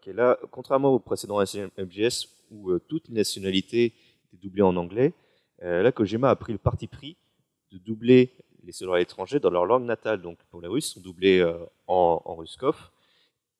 qui 0.00 0.10
est 0.10 0.14
là, 0.14 0.38
contrairement 0.50 0.90
au 0.90 0.98
précédent 0.98 1.38
MGS 1.38 2.28
où 2.50 2.70
euh, 2.70 2.80
toute 2.88 3.08
les 3.08 3.14
nationalités 3.14 3.86
étaient 3.86 4.42
doublées 4.42 4.62
en 4.62 4.76
anglais, 4.76 5.12
euh, 5.62 5.82
là 5.82 5.92
Kojima 5.92 6.30
a 6.30 6.36
pris 6.36 6.52
le 6.52 6.58
parti 6.58 6.86
pris 6.86 7.16
de 7.70 7.78
doubler 7.78 8.32
les 8.64 8.72
soldats 8.72 9.00
étrangers 9.00 9.40
dans 9.40 9.50
leur 9.50 9.66
langue 9.66 9.84
natale. 9.84 10.22
Donc 10.22 10.38
pour 10.50 10.60
les 10.60 10.68
Russes, 10.68 10.90
ils 10.90 10.94
sont 10.94 11.00
doublés 11.00 11.40
euh, 11.40 11.58
en, 11.86 12.20
en 12.24 12.34
ruskov. 12.34 12.90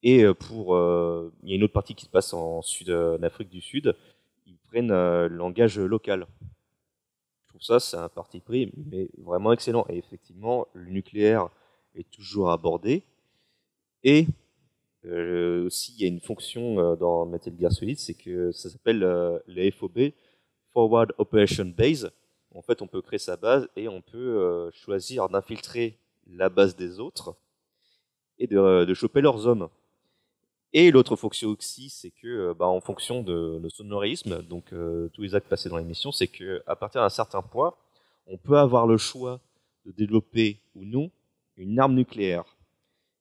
Et 0.03 0.25
euh, 0.25 0.35
pour, 0.35 0.77
il 1.43 1.49
y 1.49 1.53
a 1.53 1.57
une 1.57 1.65
autre 1.65 1.73
partie 1.73 1.95
qui 1.95 2.07
se 2.07 2.11
passe 2.11 2.33
en, 2.33 2.61
Afrique 3.23 3.51
du 3.51 3.61
Sud, 3.61 3.95
ils 4.47 4.57
prennent 4.69 4.89
le 4.89 5.29
langage 5.29 5.79
local. 5.79 6.27
Je 7.45 7.49
trouve 7.51 7.63
ça, 7.63 7.79
c'est 7.79 7.97
un 7.97 8.09
parti 8.09 8.41
pris, 8.41 8.73
mais 8.91 9.09
vraiment 9.19 9.53
excellent. 9.53 9.87
Et 9.89 9.99
effectivement, 9.99 10.67
le 10.73 10.91
nucléaire 10.91 11.49
est 11.95 12.11
toujours 12.11 12.51
abordé. 12.51 13.05
Et 14.03 14.27
aussi, 15.05 15.95
il 15.97 16.03
y 16.03 16.05
a 16.05 16.09
une 16.09 16.21
fonction 16.21 16.79
euh, 16.79 16.97
dans 16.97 17.27
Metal 17.27 17.53
Gear 17.59 17.73
Solid, 17.73 17.99
c'est 17.99 18.15
que 18.15 18.53
ça 18.53 18.71
s'appelle 18.71 19.03
euh, 19.03 19.71
FOB, 19.73 20.13
Forward 20.73 21.13
Operation 21.19 21.67
Base. 21.67 22.11
En 22.55 22.63
fait, 22.63 22.83
on 22.83 22.87
peut 22.87 23.03
créer 23.03 23.19
sa 23.19 23.37
base 23.37 23.69
et 23.77 23.89
on 23.89 24.01
peut 24.01 24.19
euh, 24.19 24.71
choisir 24.73 25.29
d'infiltrer 25.29 25.97
la 26.31 26.49
base 26.49 26.77
des 26.77 27.01
autres 27.01 27.35
et 28.39 28.47
de, 28.47 28.85
de 28.85 28.95
choper 28.95 29.21
leurs 29.21 29.47
hommes. 29.47 29.69
Et 30.75 30.91
l'autre 30.91 31.17
fonction 31.17 31.51
aussi, 31.51 31.91
c'est 31.91 32.11
que, 32.11 32.29
euh, 32.29 32.55
bah, 32.55 32.67
en 32.67 32.81
fonction 32.81 33.23
de, 33.23 33.59
de 33.59 33.69
sonorisme, 33.69 34.43
donc 34.43 34.73
euh, 34.73 35.09
tous 35.13 35.23
les 35.23 35.35
actes 35.35 35.49
passés 35.49 35.69
dans 35.69 35.77
l'émission, 35.77 36.13
c'est 36.13 36.29
que 36.29 36.63
à 36.67 36.77
partir 36.77 37.03
d'un 37.03 37.11
certain 37.11 37.43
point, 37.43 37.75
on 38.27 38.39
peut 38.39 38.57
avoir 38.59 38.87
le 38.87 38.97
choix 38.97 39.41
de 39.85 39.93
développer 39.93 40.59
ou 40.75 40.85
non 40.85 41.11
une 41.57 41.79
arme 41.79 41.95
nucléaire. 41.95 42.45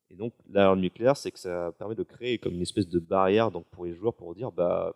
Et 0.10 0.16
donc 0.16 0.34
l'arme 0.50 0.80
nucléaire, 0.80 1.18
c'est 1.18 1.32
que 1.32 1.40
ça 1.40 1.74
permet 1.78 1.96
de 1.96 2.04
créer 2.04 2.38
comme 2.38 2.54
une 2.54 2.62
espèce 2.62 2.88
de 2.88 3.00
barrière 3.00 3.52
donc 3.52 3.66
pour 3.72 3.86
les 3.86 3.94
joueurs 3.96 4.14
pour 4.14 4.34
dire 4.36 4.52
bah 4.52 4.94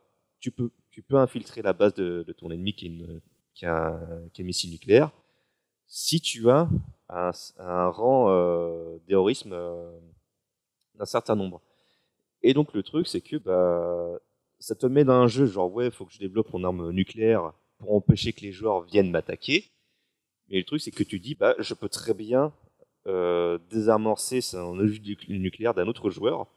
tu 0.52 1.02
peux 1.02 1.18
infiltrer 1.18 1.62
la 1.62 1.74
base 1.74 1.94
de, 1.94 2.24
ton 2.38 2.52
ennemi 2.52 2.74
qui, 2.74 2.86
est 2.86 2.90
une, 2.90 3.22
qui, 3.54 3.66
a 3.66 3.88
un, 3.88 4.30
qui 4.34 4.42
a 4.42 4.44
un 4.44 4.48
missile 4.48 4.72
nucléaire 4.72 5.12
si 5.88 6.20
tu 6.20 6.50
as 6.50 6.68
un, 7.10 7.90
rang 7.90 8.30
euh, 8.30 8.98
d'héroïsme 9.08 9.54
euh, 9.54 10.00
d'un 10.96 11.06
certain 11.06 11.36
nombre. 11.36 11.62
Et 12.42 12.54
donc 12.54 12.74
le 12.74 12.84
truc, 12.84 13.08
c'est 13.08 13.22
que 13.22 13.38
bah, 13.38 14.20
ça 14.60 14.76
te 14.76 14.86
met 14.86 15.04
dans 15.04 15.14
un 15.14 15.28
jeu 15.28 15.46
genre 15.46 15.72
ouais, 15.72 15.92
faut 15.92 16.06
que 16.06 16.14
je 16.14 16.20
développe 16.20 16.52
mon 16.54 16.64
arme 16.64 16.92
nucléaire 16.92 17.54
pour 17.78 17.94
empêcher 17.94 18.34
que 18.34 18.42
les 18.42 18.52
joueurs 18.52 18.82
viennent 18.84 19.12
m'attaquer. 19.12 19.72
Mais 20.50 20.58
le 20.58 20.64
truc, 20.64 20.82
c'est 20.82 20.92
que 20.92 21.04
tu 21.04 21.20
dis 21.20 21.36
bah 21.36 21.56
je 21.60 21.74
peux 21.74 21.90
très 21.90 22.14
bien 22.14 22.54
euh, 23.08 23.58
désamorcer 23.70 24.42
son 24.42 24.80
ogive 24.80 25.18
nucléaire 25.30 25.74
d'un 25.74 25.88
autre 25.88 26.10
joueur 26.10 26.48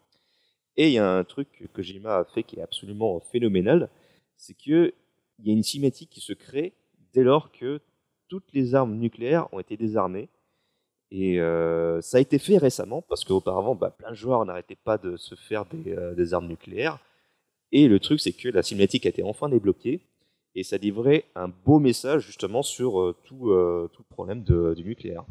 Et 0.79 0.87
il 0.87 0.93
y 0.93 0.99
a 0.99 1.19
un 1.19 1.25
truc 1.25 1.49
que 1.59 1.67
Kojima 1.67 2.19
a 2.19 2.25
fait 2.25 2.45
qui 2.45 2.61
est 2.61 2.63
absolument 2.63 3.19
phénoménal, 3.19 3.91
c'est 4.37 4.55
que 4.55 4.95
il 5.41 5.47
y 5.47 5.51
a 5.51 5.53
une 5.53 5.65
cinématique 5.65 6.09
qui 6.09 6.21
se 6.21 6.33
crée 6.33 6.73
dès 7.13 7.25
lors 7.25 7.51
que 7.51 7.81
toutes 8.29 8.53
les 8.53 8.77
armes 8.77 8.95
nucléaires 8.95 9.53
ont 9.53 9.59
été 9.59 9.77
désarmées. 9.77 10.29
Et 11.11 11.41
euh, 11.41 12.01
ça 12.01 12.19
a 12.19 12.21
été 12.21 12.39
fait 12.39 12.59
récemment, 12.59 13.03
parce 13.03 13.25
qu'auparavant, 13.25 13.75
bah, 13.75 13.91
plein 13.91 14.11
de 14.11 14.15
joueurs 14.15 14.45
n'arrêtaient 14.45 14.77
pas 14.77 14.99
de 14.99 15.17
se 15.17 15.35
faire 15.35 15.65
des, 15.67 15.97
euh, 15.97 16.15
des, 16.15 16.33
armes 16.33 16.47
nucléaires. 16.47 17.01
Et 17.73 17.89
le 17.89 17.99
truc, 17.99 18.21
c'est 18.21 18.33
que 18.33 18.49
la 18.49 18.63
cinématique 18.63 19.07
a 19.07 19.09
été 19.09 19.23
enfin 19.23 19.49
débloquée, 19.49 20.01
et 20.55 20.63
ça 20.63 20.77
livrait 20.77 21.25
un 21.35 21.49
beau 21.49 21.81
message 21.81 22.27
justement 22.27 22.63
sur 22.63 23.01
euh, 23.01 23.17
tout, 23.25 23.51
tout 23.93 24.03
le 24.03 24.15
problème 24.15 24.43
du 24.43 24.85
nucléaire. 24.85 25.25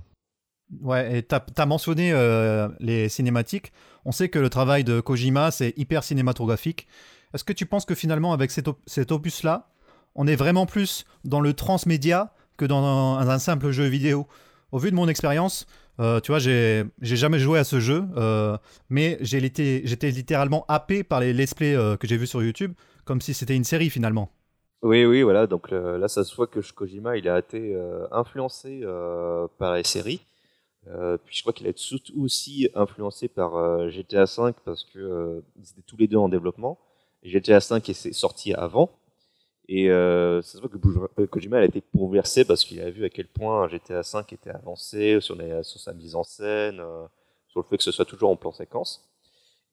Ouais, 0.81 1.19
et 1.19 1.23
tu 1.23 1.35
as, 1.35 1.65
mentionné 1.65 2.11
euh, 2.11 2.67
les 2.79 3.07
cinématiques. 3.09 3.71
On 4.05 4.11
sait 4.11 4.29
que 4.29 4.39
le 4.39 4.49
travail 4.49 4.83
de 4.83 4.99
Kojima, 4.99 5.51
c'est 5.51 5.73
hyper 5.77 6.03
cinématographique. 6.03 6.87
Est-ce 7.33 7.43
que 7.43 7.53
tu 7.53 7.65
penses 7.65 7.85
que 7.85 7.95
finalement, 7.95 8.33
avec 8.33 8.51
cet, 8.51 8.67
op 8.67 8.79
cet 8.85 9.11
opus-là, 9.11 9.69
on 10.15 10.27
est 10.27 10.35
vraiment 10.35 10.65
plus 10.65 11.05
dans 11.23 11.39
le 11.39 11.53
transmédia 11.53 12.33
que 12.57 12.65
dans 12.65 12.83
un, 13.17 13.39
simple 13.39 13.71
jeu 13.71 13.85
vidéo? 13.85 14.27
Au 14.71 14.79
vu 14.79 14.91
de 14.91 14.95
mon 14.95 15.07
expérience, 15.07 15.67
euh, 15.99 16.19
tu 16.19 16.31
vois, 16.31 16.39
j'ai 16.39 16.85
jamais 17.01 17.39
joué 17.39 17.59
à 17.59 17.63
ce 17.63 17.79
jeu, 17.79 18.03
euh, 18.17 18.57
mais 18.89 19.17
j'étais 19.21 20.11
littéralement 20.11 20.65
happé 20.67 21.03
par 21.03 21.21
les 21.21 21.33
let's 21.33 21.53
play 21.53 21.75
que 21.99 22.07
j'ai 22.07 22.17
vus 22.17 22.27
sur 22.27 22.43
YouTube, 22.43 22.73
comme 23.05 23.21
si 23.21 23.33
c'était 23.33 23.55
une 23.55 23.63
série 23.63 23.89
finalement. 23.89 24.31
Oui, 24.81 25.05
oui, 25.05 25.21
voilà. 25.21 25.47
Donc 25.47 25.71
là, 25.71 26.07
ça 26.09 26.25
se 26.25 26.35
voit 26.35 26.47
que 26.47 26.59
Kojima, 26.59 27.15
il 27.17 27.29
a 27.29 27.39
été 27.39 27.77
influencé 28.11 28.83
par 29.57 29.75
les 29.75 29.83
séries. 29.83 30.26
Puis 31.25 31.35
je 31.35 31.41
crois 31.41 31.53
qu'il 31.53 31.67
a 31.67 31.69
été 31.69 31.79
surtout 31.79 32.21
aussi 32.21 32.69
influencé 32.75 33.27
par 33.27 33.89
GTA 33.89 34.25
V 34.25 34.53
parce 34.65 34.83
que 34.83 35.43
ils 35.57 35.69
étaient 35.71 35.81
tous 35.85 35.97
les 35.97 36.07
deux 36.07 36.17
en 36.17 36.29
développement. 36.29 36.79
GTA 37.23 37.59
V 37.59 37.81
est 37.87 38.13
sorti 38.13 38.53
avant. 38.53 38.91
Et 39.69 39.89
euh, 39.89 40.41
ça 40.41 40.53
se 40.53 40.59
voit 40.59 40.69
que 40.69 41.25
Kojima 41.25 41.57
a 41.57 41.65
été 41.65 41.83
bouleversé 41.93 42.45
parce 42.45 42.63
qu'il 42.63 42.79
a 42.81 42.89
vu 42.89 43.03
à 43.03 43.09
quel 43.09 43.27
point 43.27 43.67
GTA 43.67 44.01
V 44.01 44.19
était 44.31 44.49
avancé 44.49 45.19
sur, 45.19 45.35
sur 45.63 45.79
sa 45.79 45.93
mise 45.93 46.15
en 46.15 46.23
scène, 46.23 46.79
euh, 46.79 47.05
sur 47.49 47.59
le 47.59 47.65
fait 47.65 47.77
que 47.77 47.83
ce 47.83 47.91
soit 47.91 48.05
toujours 48.05 48.29
en 48.29 48.37
plan 48.37 48.53
séquence. 48.53 49.03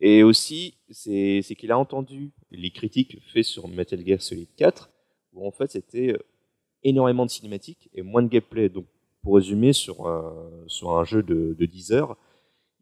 Et 0.00 0.24
aussi, 0.24 0.76
c'est 0.90 1.42
qu'il 1.56 1.70
a 1.70 1.78
entendu 1.78 2.32
les 2.50 2.72
critiques 2.72 3.18
faites 3.32 3.44
sur 3.44 3.68
Metal 3.68 4.04
Gear 4.04 4.20
Solid 4.20 4.48
4, 4.56 4.90
où 5.34 5.46
en 5.46 5.52
fait 5.52 5.70
c'était 5.70 6.16
énormément 6.82 7.24
de 7.24 7.30
cinématiques 7.30 7.88
et 7.94 8.02
moins 8.02 8.22
de 8.22 8.28
gameplay. 8.28 8.68
Donc, 8.68 8.86
pour 9.24 9.36
résumer, 9.36 9.72
sur 9.72 10.06
un, 10.06 11.04
jeu 11.04 11.22
de, 11.22 11.56
de 11.58 11.66
10 11.66 11.92
heures, 11.92 12.16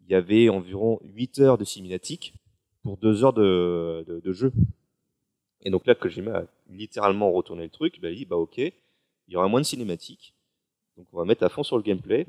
il 0.04 0.10
y 0.10 0.14
avait 0.14 0.48
environ 0.48 1.00
8 1.04 1.38
heures 1.38 1.56
de 1.56 1.64
cinématiques 1.64 2.34
pour 2.82 2.96
2 2.96 3.24
heures 3.24 3.32
de, 3.32 4.32
jeu. 4.32 4.52
Et 5.62 5.70
donc 5.70 5.86
là, 5.86 5.94
Kojima 5.94 6.38
a 6.38 6.44
littéralement 6.68 7.30
retourné 7.30 7.62
le 7.62 7.70
truc, 7.70 7.98
il 8.02 8.14
dit 8.16 8.24
bah 8.24 8.36
ok, 8.36 8.58
il 8.58 8.72
y 9.28 9.36
aura 9.36 9.46
moins 9.46 9.60
de 9.60 9.66
cinématiques, 9.66 10.34
donc 10.96 11.06
on 11.12 11.18
va 11.18 11.24
mettre 11.24 11.44
à 11.44 11.48
fond 11.48 11.62
sur 11.62 11.76
le 11.76 11.84
gameplay, 11.84 12.26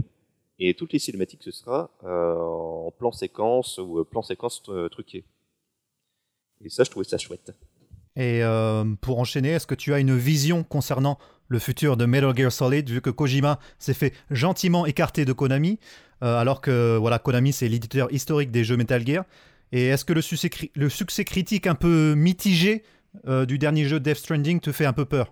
et 0.60 0.75
toutes 0.75 0.93
les 0.93 1.00
cinématiques 1.00 1.41
ce 1.41 1.50
sera 1.51 1.89
euh, 2.03 2.36
en 2.36 2.91
plan 2.91 3.12
séquence 3.12 3.79
ou 3.79 4.00
euh, 4.00 4.03
plan 4.03 4.22
séquence 4.22 4.62
euh, 4.70 4.88
truqué. 4.89 5.24
Et 6.63 6.70
ça, 6.70 6.84
je 6.84 6.91
trouvais 6.91 7.03
ça 7.03 7.17
chouette. 7.17 7.51
Et 8.15 8.43
pour 9.01 9.17
enchaîner, 9.17 9.50
est-ce 9.50 9.65
que 9.65 9.74
tu 9.74 9.91
as 9.91 10.00
une 10.00 10.15
vision 10.15 10.63
concernant 10.63 11.17
le 11.53 11.60
futur 11.60 11.95
de 11.98 12.05
Metal 12.05 12.36
Gear 12.36 12.51
Solid, 12.51 12.89
vu 12.89 13.00
que 13.00 13.12
Kojima 13.12 13.60
s'est 13.77 13.93
fait 13.93 14.12
gentiment 14.31 14.88
écarter 14.88 15.24
de 15.24 15.33
Konami, 15.33 15.79
euh, 16.24 16.36
alors 16.36 16.62
que 16.62 16.98
voilà, 16.98 17.19
Konami 17.19 17.53
c'est 17.53 17.69
l'éditeur 17.69 18.12
historique 18.12 18.50
des 18.50 18.63
jeux 18.63 18.75
Metal 18.75 19.05
Gear. 19.05 19.24
Et 19.72 19.86
est-ce 19.88 20.03
que 20.03 20.13
le 20.13 20.22
succès, 20.22 20.50
le 20.75 20.89
succès 20.89 21.24
critique 21.24 21.67
un 21.67 21.75
peu 21.75 22.15
mitigé 22.15 22.83
euh, 23.27 23.45
du 23.45 23.60
dernier 23.60 23.86
jeu 23.86 24.00
Death 24.00 24.17
Stranding 24.17 24.60
te 24.60 24.72
fait 24.72 24.86
un 24.86 24.93
peu 24.93 25.05
peur? 25.05 25.31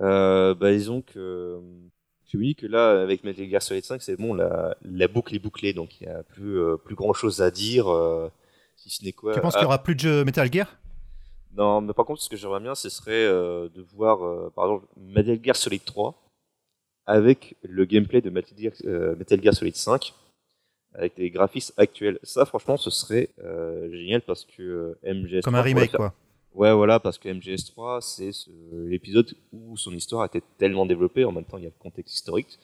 Euh, 0.00 0.54
bah, 0.54 0.72
Disons 0.72 1.02
que 1.02 1.60
je 2.26 2.36
me 2.36 2.42
dis 2.42 2.56
que 2.56 2.66
là, 2.66 3.00
avec 3.00 3.22
Metal 3.22 3.48
Gear 3.48 3.62
Solid 3.62 3.84
5, 3.84 4.02
c'est 4.02 4.16
bon, 4.16 4.34
la, 4.34 4.76
la, 4.82 5.06
boucle 5.06 5.36
est 5.36 5.38
bouclée, 5.38 5.72
donc 5.72 6.00
il 6.00 6.08
n'y 6.08 6.12
a 6.12 6.24
plus, 6.24 6.58
plus 6.84 6.96
grand 6.96 7.12
chose 7.12 7.42
à 7.42 7.52
dire, 7.52 7.86
si 8.76 8.90
ce 8.90 9.04
n'est 9.04 9.12
quoi. 9.12 9.34
Tu 9.34 9.40
penses 9.40 9.54
qu'il 9.54 9.62
n'y 9.62 9.66
aura 9.66 9.84
plus 9.84 9.94
de 9.94 10.00
jeu 10.00 10.24
Metal 10.24 10.52
Gear? 10.52 10.76
Non, 11.56 11.80
mais 11.80 11.92
par 11.92 12.04
contre, 12.04 12.22
ce 12.22 12.28
que 12.28 12.36
j'aimerais 12.36 12.60
bien, 12.60 12.74
ce 12.74 12.88
serait 12.88 13.12
euh, 13.12 13.68
de 13.68 13.82
voir, 13.82 14.24
euh, 14.24 14.52
par 14.54 14.66
exemple, 14.66 14.86
Metal 14.96 15.38
Gear 15.42 15.56
Solid 15.56 15.84
3 15.84 16.14
avec 17.06 17.56
le 17.62 17.84
gameplay 17.84 18.20
de 18.20 18.30
Metal 18.30 18.58
Gear, 18.58 18.72
Metal 19.16 19.42
Gear 19.42 19.54
Solid 19.54 19.74
5 19.74 20.12
avec 20.94 21.16
des 21.16 21.30
graphismes 21.30 21.74
actuels. 21.78 22.18
Ça, 22.22 22.44
franchement, 22.44 22.76
ce 22.76 22.90
serait 22.90 23.30
génial 23.90 24.20
parce 24.22 24.44
que 24.44 24.98
MGS. 25.02 25.40
Comme 25.42 25.54
un 25.54 25.62
remake, 25.62 25.92
quoi. 25.92 26.12
Ouais, 26.54 26.72
voilà, 26.72 26.98
parce 26.98 27.18
que 27.18 27.28
MGS3, 27.28 28.00
c'est 28.00 28.30
l'épisode 28.72 29.32
où 29.52 29.76
son 29.76 29.92
histoire 29.92 30.24
était 30.26 30.42
tellement 30.58 30.86
développée. 30.86 31.24
En 31.24 31.32
même 31.32 31.44
temps, 31.44 31.56
il 31.56 31.64
y 31.64 31.66
a 31.66 31.70
le 31.70 31.82
contexte 31.82 32.14
historique. 32.14 32.58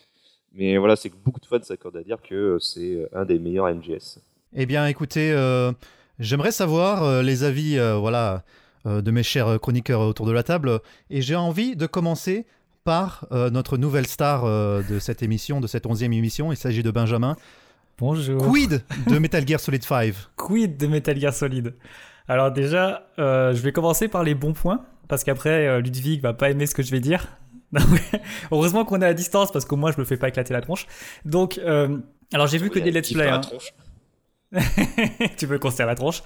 Mais 0.52 0.76
voilà, 0.78 0.96
c'est 0.96 1.10
que 1.10 1.16
beaucoup 1.16 1.40
de 1.40 1.46
fans 1.46 1.62
s'accordent 1.62 1.96
à 1.96 2.02
dire 2.02 2.22
que 2.22 2.58
c'est 2.60 3.08
un 3.12 3.24
des 3.24 3.38
meilleurs 3.38 3.72
MGS. 3.74 4.20
Eh 4.56 4.66
bien, 4.66 4.86
écoutez, 4.86 5.32
euh, 5.32 5.72
j'aimerais 6.20 6.52
savoir 6.52 7.02
euh, 7.02 7.22
les 7.22 7.42
avis 7.42 7.76
euh, 7.76 7.96
voilà, 7.96 8.44
de 8.84 9.10
mes 9.10 9.22
chers 9.22 9.60
chroniqueurs 9.60 10.00
autour 10.00 10.26
de 10.26 10.32
la 10.32 10.42
table. 10.42 10.80
Et 11.10 11.22
j'ai 11.22 11.36
envie 11.36 11.76
de 11.76 11.86
commencer 11.86 12.46
par 12.84 13.26
notre 13.30 13.76
nouvelle 13.78 14.06
star 14.06 14.44
de 14.44 14.98
cette 14.98 15.22
émission, 15.22 15.60
de 15.60 15.66
cette 15.66 15.86
onzième 15.86 16.12
émission. 16.12 16.52
Il 16.52 16.56
s'agit 16.56 16.82
de 16.82 16.90
Benjamin. 16.90 17.36
Bonjour. 17.98 18.38
Quid 18.38 18.82
de 19.06 19.18
Metal 19.18 19.46
Gear 19.46 19.60
Solid 19.60 19.84
5 19.84 20.14
Quid 20.36 20.76
de 20.76 20.86
Metal 20.88 21.18
Gear 21.18 21.32
Solid? 21.32 21.74
Alors 22.26 22.50
déjà, 22.50 23.06
euh, 23.18 23.54
je 23.54 23.60
vais 23.62 23.72
commencer 23.72 24.08
par 24.08 24.24
les 24.24 24.34
bons 24.34 24.52
points, 24.52 24.84
parce 25.08 25.22
qu'après, 25.22 25.68
euh, 25.68 25.80
Ludwig 25.80 26.20
va 26.20 26.32
pas 26.32 26.50
aimer 26.50 26.66
ce 26.66 26.74
que 26.74 26.82
je 26.82 26.90
vais 26.90 27.00
dire. 27.00 27.28
Heureusement 28.50 28.84
qu'on 28.84 29.00
est 29.00 29.06
à 29.06 29.14
distance, 29.14 29.52
parce 29.52 29.64
qu'au 29.64 29.76
moins 29.76 29.92
je 29.92 30.00
me 30.00 30.04
fais 30.04 30.16
pas 30.16 30.28
éclater 30.28 30.52
la 30.52 30.60
tronche. 30.60 30.86
Donc, 31.24 31.58
euh, 31.58 31.98
alors 32.32 32.46
j'ai 32.48 32.58
vu 32.58 32.70
que 32.70 32.80
des 32.80 32.90
let's 32.90 33.12
play. 33.12 33.28
Hein. 33.28 33.42
Qu'on 35.58 35.70
se 35.70 35.76
serre 35.76 35.86
la 35.86 35.94
tronche. 35.94 36.22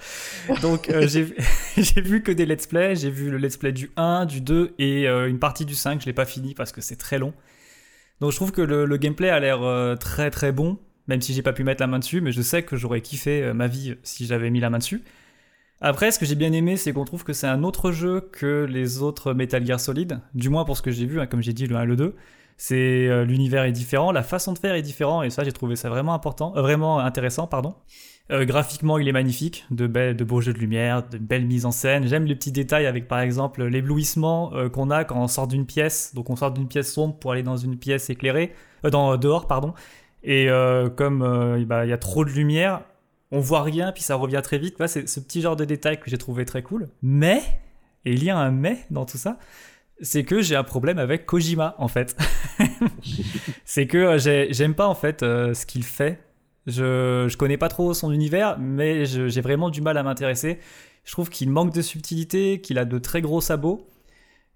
Donc 0.61 0.89
euh, 0.89 1.07
j'ai 1.77 2.01
vu 2.01 2.23
que 2.23 2.31
des 2.31 2.45
let's 2.45 2.67
play. 2.67 2.95
J'ai 2.95 3.09
vu 3.09 3.29
le 3.29 3.37
let's 3.37 3.57
play 3.57 3.71
du 3.71 3.91
1, 3.97 4.25
du 4.25 4.41
2 4.41 4.75
et 4.79 5.07
euh, 5.07 5.29
une 5.29 5.39
partie 5.39 5.65
du 5.65 5.75
5. 5.75 6.01
Je 6.01 6.05
l'ai 6.05 6.13
pas 6.13 6.25
fini 6.25 6.53
parce 6.53 6.71
que 6.71 6.81
c'est 6.81 6.95
très 6.95 7.19
long. 7.19 7.33
Donc 8.19 8.31
je 8.31 8.35
trouve 8.35 8.51
que 8.51 8.61
le, 8.61 8.85
le 8.85 8.97
gameplay 8.97 9.29
a 9.29 9.39
l'air 9.39 9.63
euh, 9.63 9.95
très 9.95 10.29
très 10.29 10.51
bon, 10.51 10.77
même 11.07 11.21
si 11.21 11.33
j'ai 11.33 11.41
pas 11.41 11.53
pu 11.53 11.63
mettre 11.63 11.81
la 11.81 11.87
main 11.87 11.99
dessus, 11.99 12.21
mais 12.21 12.31
je 12.31 12.41
sais 12.41 12.63
que 12.63 12.75
j'aurais 12.75 13.01
kiffé 13.01 13.43
euh, 13.43 13.53
ma 13.53 13.67
vie 13.67 13.95
si 14.03 14.25
j'avais 14.25 14.49
mis 14.49 14.59
la 14.59 14.69
main 14.69 14.79
dessus. 14.79 15.03
Après, 15.81 16.11
ce 16.11 16.19
que 16.19 16.25
j'ai 16.25 16.35
bien 16.35 16.51
aimé, 16.51 16.75
c'est 16.75 16.91
qu'on 16.91 17.05
trouve 17.05 17.23
que 17.23 17.31
c'est 17.31 17.47
un 17.47 17.63
autre 17.63 17.93
jeu 17.93 18.19
que 18.33 18.67
les 18.69 19.01
autres 19.01 19.33
Metal 19.33 19.65
Gear 19.65 19.79
Solid, 19.79 20.19
du 20.33 20.49
moins 20.49 20.65
pour 20.65 20.75
ce 20.75 20.81
que 20.81 20.91
j'ai 20.91 21.05
vu, 21.05 21.21
hein, 21.21 21.27
comme 21.27 21.41
j'ai 21.41 21.53
dit, 21.53 21.67
le 21.67 21.77
1 21.77 21.83
et 21.83 21.85
le 21.85 21.95
2. 21.95 22.15
C'est 22.61 23.07
euh, 23.07 23.23
l'univers 23.23 23.63
est 23.63 23.71
différent, 23.71 24.11
la 24.11 24.21
façon 24.21 24.51
de 24.51 24.59
faire 24.59 24.75
est 24.75 24.81
différente, 24.81 25.23
et 25.23 25.29
ça 25.29 25.45
j'ai 25.45 25.53
trouvé 25.53 25.77
ça 25.77 25.87
vraiment 25.87 26.13
important, 26.13 26.53
euh, 26.57 26.61
vraiment 26.61 26.99
intéressant, 26.99 27.47
pardon. 27.47 27.73
Euh, 28.31 28.43
graphiquement, 28.43 28.97
il 28.97 29.07
est 29.07 29.13
magnifique, 29.13 29.65
de, 29.71 29.87
belles, 29.87 30.17
de 30.17 30.25
beaux 30.25 30.41
jeux 30.41 30.51
de 30.51 30.59
lumière, 30.59 31.07
de 31.07 31.17
belles 31.17 31.45
mises 31.45 31.65
en 31.65 31.71
scène. 31.71 32.05
J'aime 32.05 32.25
les 32.25 32.35
petits 32.35 32.51
détails 32.51 32.85
avec 32.85 33.07
par 33.07 33.21
exemple 33.21 33.63
l'éblouissement 33.63 34.51
qu'on 34.73 34.91
a 34.91 35.05
quand 35.05 35.15
on 35.15 35.29
sort 35.29 35.47
d'une 35.47 35.65
pièce. 35.65 36.13
Donc 36.13 36.29
on 36.29 36.35
sort 36.35 36.51
d'une 36.51 36.67
pièce 36.67 36.91
sombre 36.91 37.17
pour 37.17 37.31
aller 37.31 37.43
dans 37.43 37.55
une 37.55 37.77
pièce 37.77 38.09
éclairée, 38.09 38.53
dans 38.83 39.15
dehors, 39.15 39.47
pardon. 39.47 39.73
Et 40.23 40.49
comme 40.97 41.65
bah, 41.65 41.85
il 41.85 41.89
y 41.89 41.93
a 41.93 41.97
trop 41.97 42.25
de 42.25 42.29
lumière, 42.29 42.81
on 43.31 43.39
voit 43.39 43.63
rien, 43.63 43.93
puis 43.93 44.03
ça 44.03 44.15
revient 44.15 44.41
très 44.43 44.57
vite. 44.57 44.75
c'est 44.85 45.07
ce 45.07 45.19
petit 45.21 45.41
genre 45.41 45.55
de 45.55 45.65
détail 45.65 45.97
que 45.99 46.09
j'ai 46.09 46.17
trouvé 46.17 46.43
très 46.43 46.61
cool. 46.61 46.89
Mais, 47.01 47.41
et 48.03 48.11
il 48.11 48.23
y 48.23 48.29
a 48.29 48.37
un 48.37 48.51
mais 48.51 48.79
dans 48.91 49.05
tout 49.05 49.17
ça, 49.17 49.39
c'est 50.01 50.23
que 50.23 50.41
j'ai 50.41 50.55
un 50.55 50.63
problème 50.63 50.99
avec 50.99 51.25
Kojima, 51.25 51.75
en 51.77 51.87
fait. 51.87 52.15
c'est 53.65 53.87
que 53.87 54.17
j'aime 54.17 54.75
pas, 54.75 54.87
en 54.87 54.95
fait, 54.95 55.23
euh, 55.23 55.53
ce 55.53 55.65
qu'il 55.65 55.83
fait. 55.83 56.19
Je, 56.67 57.27
je 57.29 57.37
connais 57.37 57.57
pas 57.57 57.69
trop 57.69 57.93
son 57.93 58.11
univers, 58.11 58.57
mais 58.59 59.05
j'ai 59.05 59.41
vraiment 59.41 59.69
du 59.69 59.81
mal 59.81 59.97
à 59.97 60.03
m'intéresser. 60.03 60.59
Je 61.03 61.11
trouve 61.11 61.29
qu'il 61.29 61.49
manque 61.49 61.73
de 61.73 61.81
subtilité, 61.81 62.61
qu'il 62.61 62.77
a 62.77 62.85
de 62.85 62.97
très 62.99 63.21
gros 63.21 63.41
sabots. 63.41 63.87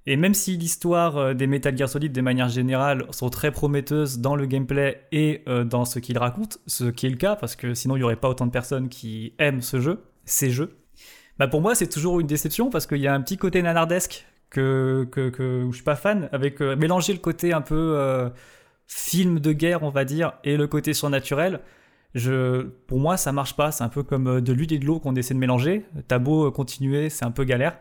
Et 0.06 0.18
même 0.18 0.34
si 0.34 0.58
l'histoire 0.58 1.34
des 1.34 1.48
Metal 1.48 1.78
Gear 1.78 1.88
Solid, 1.88 2.12
de 2.12 2.22
manière 2.22 2.50
générale, 2.50 3.06
sont 3.12 3.30
très 3.30 3.52
prometteuses 3.52 4.20
dans 4.20 4.36
le 4.36 4.46
gameplay 4.46 5.02
et 5.14 5.44
euh, 5.48 5.64
dans 5.64 5.86
ce 5.86 6.00
qu'il 6.00 6.18
raconte, 6.18 6.60
ce 6.68 6.86
qui 6.86 7.06
est 7.06 7.10
le 7.10 7.16
cas, 7.16 7.38
parce 7.38 7.56
que 7.56 7.74
sinon 7.74 7.96
il 7.96 8.00
n'y 8.00 8.04
aurait 8.04 8.18
pas 8.18 8.28
autant 8.28 8.46
de 8.46 8.52
personnes 8.52 8.90
qui 8.90 9.34
aiment 9.40 9.62
ce 9.62 9.80
jeu, 9.80 10.04
ces 10.26 10.50
jeux, 10.50 10.78
bah 11.40 11.48
pour 11.48 11.62
moi 11.62 11.74
c'est 11.74 11.88
toujours 11.88 12.20
une 12.20 12.28
déception 12.28 12.70
parce 12.70 12.86
qu'il 12.86 12.98
y 12.98 13.08
a 13.08 13.14
un 13.14 13.22
petit 13.22 13.38
côté 13.38 13.62
nanardesque 13.62 14.26
que, 14.54 15.08
que, 15.12 15.30
que 15.30 15.68
je 15.70 15.76
suis 15.76 15.84
pas 15.84 15.96
fan, 15.96 16.30
avec 16.32 16.62
euh, 16.62 16.76
mélanger 16.76 17.12
le 17.12 17.20
côté 17.20 17.52
un 17.52 17.62
peu 17.62 17.96
euh, 17.98 18.30
film 18.88 19.40
de 19.40 19.52
guerre, 19.52 19.84
on 19.84 19.90
va 19.90 20.06
dire, 20.06 20.34
et 20.44 20.56
le 20.56 20.68
côté 20.68 20.94
surnaturel. 20.94 21.60
Pour 22.88 23.00
moi, 23.00 23.18
ça 23.18 23.32
marche 23.32 23.56
pas. 23.56 23.72
C'est 23.72 23.84
un 23.84 23.90
peu 23.90 24.04
comme 24.04 24.40
de 24.40 24.54
l'huile 24.54 24.72
et 24.72 24.80
de 24.80 24.86
l'eau 24.86 25.00
qu'on 25.00 25.16
essaie 25.16 25.34
de 25.34 25.40
mélanger. 25.40 25.86
T'as 26.08 26.20
beau 26.20 26.52
continuer, 26.52 27.10
c'est 27.10 27.26
un 27.26 27.32
peu 27.32 27.44
galère. 27.44 27.76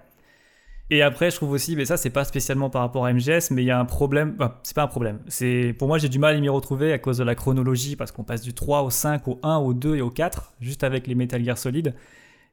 Et 0.91 1.02
après, 1.02 1.31
je 1.31 1.37
trouve 1.37 1.52
aussi, 1.52 1.76
mais 1.76 1.85
ça, 1.85 1.97
c'est 1.97 2.11
pas 2.11 2.25
spécialement 2.25 2.71
par 2.71 2.83
rapport 2.83 3.07
à 3.07 3.12
MGS, 3.12 3.50
mais 3.50 3.62
il 3.62 3.67
y 3.67 3.71
a 3.71 3.79
un 3.79 3.85
problème. 3.85 4.35
Enfin, 4.38 4.55
c'est 4.62 4.75
pas 4.75 4.83
un 4.83 4.88
problème. 4.88 5.21
C'est 5.29 5.75
pour 5.79 5.87
moi, 5.87 5.99
j'ai 5.99 6.09
du 6.09 6.19
mal 6.19 6.35
à 6.37 6.41
m'y 6.41 6.49
retrouver 6.49 6.93
à 6.93 6.99
cause 6.99 7.19
de 7.19 7.25
la 7.25 7.35
chronologie, 7.35 7.95
parce 7.97 8.11
qu'on 8.11 8.25
passe 8.25 8.43
du 8.43 8.55
3 8.55 8.83
au 8.83 8.91
5, 8.91 9.29
au 9.29 9.38
1, 9.43 9.59
au 9.59 9.75
2 9.75 9.97
et 9.97 10.02
au 10.02 10.11
4, 10.11 10.55
juste 10.61 10.85
avec 10.85 11.07
les 11.07 11.14
Metal 11.14 11.45
Gear 11.45 11.59
Solid. 11.59 11.95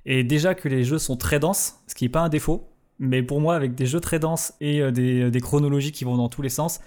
Et 0.06 0.24
déjà 0.24 0.56
que 0.56 0.68
les 0.68 0.84
jeux 0.84 1.00
sont 1.00 1.18
très 1.18 1.40
denses, 1.40 1.82
ce 1.88 1.96
qui 1.96 2.06
n'est 2.06 2.10
pas 2.10 2.22
un 2.22 2.30
défaut, 2.30 2.70
mais 3.00 3.24
pour 3.24 3.42
moi, 3.42 3.56
avec 3.56 3.76
des 3.76 3.86
jeux 3.86 4.00
très 4.00 4.20
denses 4.20 4.54
et 4.62 4.82
euh, 4.82 4.92
des, 4.92 5.32
des 5.32 5.42
chronologies 5.42 5.92
qui 5.92 6.04
vont 6.04 6.18
dans 6.18 6.30
tous 6.30 6.42
les 6.42 6.50
sens, 6.50 6.80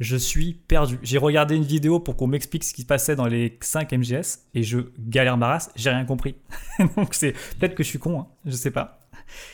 je 0.00 0.16
suis 0.16 0.54
perdu. 0.54 0.98
J'ai 1.02 1.18
regardé 1.18 1.54
une 1.54 1.64
vidéo 1.64 2.00
pour 2.00 2.16
qu'on 2.16 2.26
m'explique 2.26 2.64
ce 2.64 2.74
qui 2.74 2.82
se 2.82 2.86
passait 2.86 3.16
dans 3.16 3.26
les 3.26 3.56
5 3.60 3.92
MGS 3.92 4.40
et 4.54 4.62
je 4.62 4.78
galère 4.98 5.36
ma 5.36 5.48
race, 5.48 5.70
j'ai 5.76 5.90
rien 5.90 6.04
compris. 6.04 6.34
donc 6.96 7.14
c'est 7.14 7.32
peut-être 7.58 7.74
que 7.74 7.82
je 7.82 7.88
suis 7.88 7.98
con, 7.98 8.20
hein, 8.20 8.26
je 8.44 8.52
sais 8.52 8.70
pas. 8.70 9.00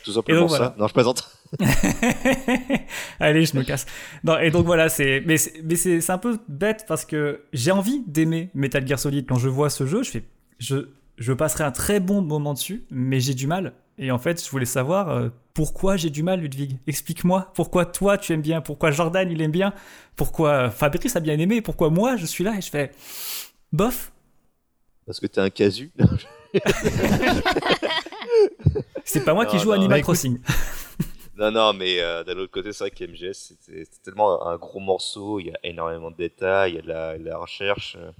Tout 0.03 0.11
simplement 0.11 0.41
donc, 0.41 0.49
ça. 0.51 0.57
voilà. 0.57 0.75
Non, 0.77 0.87
je 0.87 0.93
plaisante. 0.93 1.37
Allez, 3.19 3.45
je 3.45 3.55
me 3.55 3.63
casse. 3.63 3.85
Non, 4.23 4.37
et 4.39 4.51
donc 4.51 4.65
voilà, 4.65 4.89
c'est 4.89 5.23
mais 5.25 5.37
c'est 5.37 6.09
un 6.09 6.17
peu 6.17 6.39
bête 6.47 6.85
parce 6.87 7.05
que 7.05 7.43
j'ai 7.53 7.71
envie 7.71 8.03
d'aimer 8.07 8.49
Metal 8.53 8.85
Gear 8.87 8.99
Solid 8.99 9.25
quand 9.27 9.37
je 9.37 9.49
vois 9.49 9.69
ce 9.69 9.85
jeu, 9.85 10.03
je 10.03 10.11
fais 10.11 10.23
je 10.59 10.89
je 11.17 11.33
passerai 11.33 11.63
un 11.63 11.71
très 11.71 11.99
bon 11.99 12.21
moment 12.21 12.53
dessus, 12.53 12.83
mais 12.89 13.19
j'ai 13.19 13.35
du 13.35 13.47
mal. 13.47 13.73
Et 14.03 14.09
en 14.11 14.17
fait, 14.17 14.43
je 14.43 14.49
voulais 14.49 14.65
savoir 14.65 15.09
euh, 15.09 15.29
pourquoi 15.53 15.95
j'ai 15.95 16.09
du 16.09 16.23
mal, 16.23 16.41
Ludwig? 16.41 16.79
Explique-moi 16.87 17.51
pourquoi 17.53 17.85
toi 17.85 18.17
tu 18.17 18.33
aimes 18.33 18.41
bien, 18.41 18.59
pourquoi 18.59 18.89
Jordan 18.89 19.29
il 19.31 19.41
aime 19.41 19.51
bien, 19.51 19.73
pourquoi 20.15 20.71
Fabrice 20.71 21.15
a 21.15 21.19
bien 21.19 21.37
aimé, 21.37 21.61
pourquoi 21.61 21.89
moi 21.91 22.17
je 22.17 22.25
suis 22.25 22.43
là 22.43 22.55
et 22.57 22.61
je 22.61 22.69
fais 22.71 22.91
bof. 23.71 24.11
Parce 25.05 25.19
que 25.19 25.27
t'es 25.27 25.39
un 25.39 25.51
casu. 25.51 25.91
C'est 29.03 29.23
pas 29.23 29.33
moi 29.33 29.45
qui 29.45 29.59
joue 29.59 29.69
non. 29.69 29.75
Animal 29.75 30.01
Crossing. 30.01 30.39
Non, 31.37 31.49
non, 31.49 31.73
mais 31.73 31.99
euh, 32.01 32.23
d'un 32.23 32.37
autre 32.37 32.51
côté, 32.51 32.71
c'est 32.71 32.83
vrai 32.83 32.91
qu'MGS, 32.91 33.33
c'était 33.33 33.85
c'était 33.85 34.01
tellement 34.03 34.45
un 34.45 34.57
gros 34.57 34.79
morceau, 34.81 35.39
il 35.39 35.47
y 35.47 35.49
a 35.51 35.57
énormément 35.63 36.11
de 36.11 36.15
détails, 36.17 36.73
il 36.73 36.75
y 36.75 36.79
a 36.79 36.81
de 36.83 36.87
la, 36.87 37.17
de 37.17 37.23
la 37.23 37.37
recherche. 37.37 37.95
euh, 37.99 38.11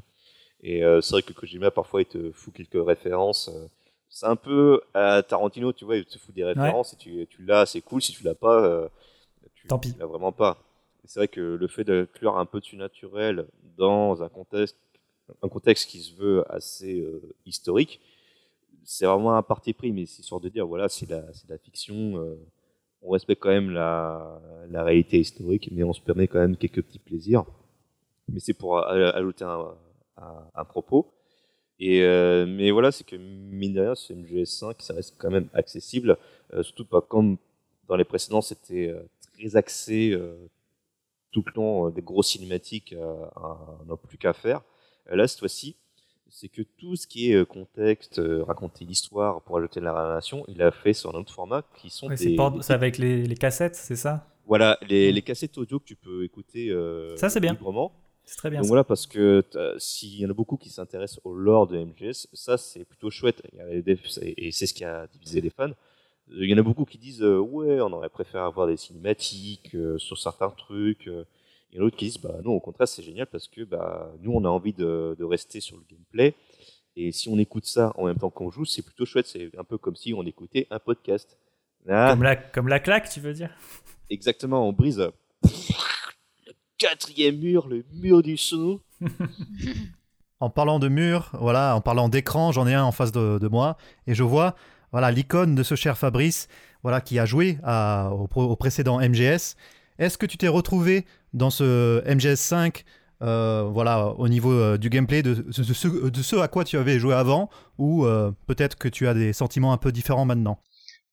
et 0.63 0.83
euh, 0.83 1.01
c'est 1.01 1.11
vrai 1.11 1.21
que 1.21 1.33
Kojima, 1.33 1.69
parfois, 1.69 2.01
il 2.01 2.05
te 2.05 2.31
fout 2.31 2.51
quelques 2.53 2.83
références. 2.83 3.49
euh, 3.53 3.67
c'est 4.11 4.27
un 4.27 4.37
peu 4.37 4.81
à 4.95 5.23
Tarantino, 5.23 5.73
tu 5.73 5.85
vois, 5.85 5.97
il 5.97 6.05
te 6.05 6.19
fout 6.19 6.35
des 6.35 6.45
références, 6.45 6.93
et 6.93 6.97
tu, 6.97 7.27
tu 7.29 7.43
l'as, 7.45 7.65
c'est 7.67 7.81
cool. 7.81 8.03
Si 8.03 8.13
tu 8.13 8.23
l'as 8.25 8.35
pas, 8.35 8.63
euh, 8.65 8.89
tu, 9.55 9.67
Tant 9.67 9.79
pis. 9.79 9.93
tu 9.93 9.99
l'as 9.99 10.07
vraiment 10.07 10.33
pas. 10.33 10.57
C'est 11.05 11.21
vrai 11.21 11.29
que 11.29 11.41
le 11.41 11.67
fait 11.67 11.85
d'inclure 11.85 12.37
un 12.37 12.45
peu 12.47 12.61
de 12.61 12.77
naturel 12.77 13.47
dans 13.77 14.23
un 14.23 14.29
contexte, 14.29 14.77
un 15.43 15.49
contexte 15.49 15.89
qui 15.89 16.01
se 16.01 16.15
veut 16.15 16.45
assez 16.53 17.01
euh, 17.01 17.21
historique, 17.45 18.01
c'est 18.83 19.05
vraiment 19.05 19.35
un 19.37 19.43
parti 19.43 19.73
pris, 19.73 19.91
mais 19.91 20.05
c'est 20.05 20.23
sûr 20.23 20.39
de 20.41 20.49
dire, 20.49 20.67
voilà, 20.67 20.89
c'est 20.89 21.09
la, 21.09 21.23
c'est 21.33 21.49
la 21.49 21.57
fiction. 21.59 22.17
euh, 22.17 22.35
on 23.03 23.11
respecte 23.11 23.41
quand 23.43 23.49
même 23.49 23.71
la, 23.71 24.41
la 24.69 24.83
réalité 24.83 25.19
historique, 25.19 25.69
mais 25.71 25.83
on 25.83 25.93
se 25.93 26.01
permet 26.01 26.27
quand 26.27 26.39
même 26.39 26.57
quelques 26.57 26.83
petits 26.83 26.99
plaisirs. 26.99 27.45
Mais 28.29 28.39
c'est 28.39 28.53
pour 28.53 28.79
ajouter 28.87 29.43
un, 29.45 29.75
un- 30.17 30.45
un 30.55 30.65
propos. 30.65 31.11
Et 31.83 32.03
euh, 32.03 32.45
mais 32.47 32.69
voilà, 32.69 32.91
c'est 32.91 33.03
que 33.03 33.15
mine 33.15 33.73
de 33.73 33.81
rien, 33.81 33.95
ce 33.95 34.13
MGS5, 34.13 34.75
ça 34.79 34.93
reste 34.93 35.15
quand 35.17 35.31
même 35.31 35.49
accessible, 35.53 36.15
euh, 36.53 36.61
surtout 36.61 36.85
pas 36.85 37.01
comme 37.01 37.37
dans 37.87 37.95
les 37.95 38.05
précédents, 38.05 38.41
c'était 38.41 38.87
euh, 38.87 39.01
très 39.33 39.55
axé 39.55 40.11
euh, 40.11 40.35
tout 41.31 41.43
le 41.45 41.51
temps, 41.51 41.87
euh, 41.87 41.91
des 41.91 42.03
grosses 42.03 42.29
cinématiques, 42.29 42.93
euh, 42.93 43.25
à 43.35 43.79
n'en 43.87 43.97
plus 43.97 44.17
qu'à 44.19 44.33
faire. 44.33 44.61
Là, 45.09 45.27
cette 45.27 45.39
fois-ci, 45.39 45.75
c'est 46.29 46.47
que 46.49 46.61
tout 46.61 46.95
ce 46.95 47.07
qui 47.07 47.31
est 47.31 47.35
euh, 47.35 47.45
contexte, 47.45 48.19
euh, 48.19 48.43
raconter 48.43 48.85
l'histoire 48.85 49.41
pour 49.41 49.57
ajouter 49.57 49.79
de 49.79 49.85
la 49.85 49.93
relation, 49.93 50.45
il 50.47 50.61
a 50.61 50.69
fait 50.71 50.93
sur 50.93 51.09
un 51.15 51.19
autre 51.19 51.33
format 51.33 51.63
qui 51.81 51.89
sont 51.89 52.07
des, 52.09 52.37
c'est 52.61 52.73
avec 52.73 52.99
les, 52.99 53.23
les 53.25 53.35
cassettes, 53.35 53.75
c'est 53.75 53.95
ça? 53.95 54.27
Voilà, 54.45 54.77
les, 54.87 55.11
les 55.11 55.21
cassettes 55.23 55.57
audio 55.57 55.79
que 55.79 55.85
tu 55.85 55.95
peux 55.95 56.23
écouter 56.23 56.69
euh, 56.69 57.15
Ça, 57.17 57.29
c'est 57.29 57.39
bien. 57.39 57.53
librement. 57.53 57.91
C'est 58.25 58.37
très 58.37 58.49
bien. 58.49 58.59
Donc 58.59 58.65
ça. 58.65 58.69
voilà, 58.69 58.83
parce 58.83 59.07
que 59.07 59.41
t'as- 59.41 59.77
s'il 59.79 60.19
y 60.19 60.25
en 60.25 60.29
a 60.29 60.33
beaucoup 60.33 60.57
qui 60.57 60.69
s'intéressent 60.69 61.19
au 61.23 61.33
lore 61.33 61.67
de 61.67 61.77
MGS, 61.77 62.27
ça 62.33 62.57
c'est 62.57 62.85
plutôt 62.85 63.09
chouette. 63.09 63.41
Et 64.21 64.51
c'est 64.51 64.67
ce 64.67 64.73
qui 64.73 64.83
a 64.85 65.07
divisé 65.07 65.41
les 65.41 65.49
fans. 65.49 65.71
Il 66.29 66.49
y 66.49 66.53
en 66.53 66.57
a 66.57 66.61
beaucoup 66.63 66.85
qui 66.85 66.97
disent 66.97 67.23
euh, 67.23 67.39
Ouais, 67.39 67.81
on 67.81 67.91
aurait 67.91 68.09
préféré 68.09 68.43
avoir 68.43 68.67
des 68.67 68.77
cinématiques 68.77 69.75
euh, 69.75 69.97
sur 69.97 70.17
certains 70.17 70.49
trucs. 70.49 71.07
euh. 71.07 71.25
Il 71.71 71.77
y 71.77 71.79
en 71.79 71.81
a 71.81 71.85
d'autres 71.85 71.97
qui 71.97 72.05
disent 72.05 72.19
Bah 72.21 72.37
non, 72.43 72.51
au 72.53 72.59
contraire, 72.61 72.87
c'est 72.87 73.03
génial 73.03 73.27
parce 73.27 73.47
que 73.49 73.63
bah, 73.63 74.11
nous 74.21 74.31
on 74.31 74.45
a 74.45 74.49
envie 74.49 74.73
de, 74.73 75.15
de 75.17 75.23
rester 75.25 75.59
sur 75.59 75.75
le 75.77 75.83
gameplay. 75.89 76.33
Et 76.95 77.11
si 77.11 77.27
on 77.29 77.37
écoute 77.39 77.65
ça 77.65 77.91
en 77.97 78.05
même 78.05 78.17
temps 78.17 78.29
qu'on 78.29 78.49
joue, 78.51 78.65
c'est 78.65 78.81
plutôt 78.81 79.05
chouette. 79.05 79.25
C'est 79.27 79.49
un 79.57 79.63
peu 79.63 79.77
comme 79.77 79.95
si 79.95 80.13
on 80.13 80.23
écoutait 80.25 80.67
un 80.69 80.79
podcast. 80.79 81.37
Ah, 81.89 82.11
Comme, 82.11 82.23
la, 82.23 82.35
comme 82.35 82.67
la 82.67 82.79
claque, 82.79 83.09
tu 83.09 83.19
veux 83.19 83.33
dire? 83.33 83.49
Exactement, 84.09 84.67
on 84.67 84.71
brise 84.73 84.99
euh, 84.99 85.09
quatrième 86.81 87.37
mur, 87.37 87.67
le 87.67 87.85
mur 87.93 88.23
du 88.23 88.37
son. 88.37 88.79
En 90.39 90.49
parlant 90.49 90.79
de 90.79 90.87
mur, 90.87 91.29
voilà, 91.39 91.75
en 91.75 91.81
parlant 91.81 92.09
d'écran, 92.09 92.51
j'en 92.51 92.65
ai 92.65 92.73
un 92.73 92.83
en 92.83 92.91
face 92.91 93.11
de, 93.11 93.47
moi 93.47 93.77
et 94.07 94.15
je 94.15 94.23
vois 94.23 94.55
voilà 94.91 95.11
l'icône 95.11 95.53
de 95.53 95.61
ce 95.61 95.75
cher 95.75 95.99
Fabrice, 95.99 96.47
voilà 96.81 96.99
qui 96.99 97.19
a 97.19 97.27
joué 97.27 97.59
au, 98.35 98.55
précédent 98.55 98.99
MGS. 98.99 99.55
Est-ce 99.99 100.17
que 100.17 100.25
tu 100.25 100.37
t'es 100.37 100.47
retrouvé 100.47 101.05
dans 101.33 101.51
ce 101.51 102.01
MGS 102.11 102.37
5 102.37 102.83
euh, 103.21 103.69
voilà, 103.71 104.07
au 104.17 104.27
niveau 104.27 104.51
euh, 104.51 104.79
du 104.79 104.89
gameplay 104.89 105.21
de, 105.21 105.35
de 105.35 105.51
ce, 105.51 106.09
de 106.09 106.21
ce 106.23 106.35
à 106.37 106.47
quoi 106.47 106.63
tu 106.63 106.75
avais 106.77 106.97
joué 106.97 107.13
avant 107.13 107.51
ou 107.77 108.05
euh, 108.05 108.31
peut-être 108.47 108.79
que 108.79 108.87
tu 108.87 109.07
as 109.07 109.13
des 109.13 109.31
sentiments 109.31 109.73
un 109.73 109.77
peu 109.77 109.91
différents 109.91 110.25
maintenant? 110.25 110.57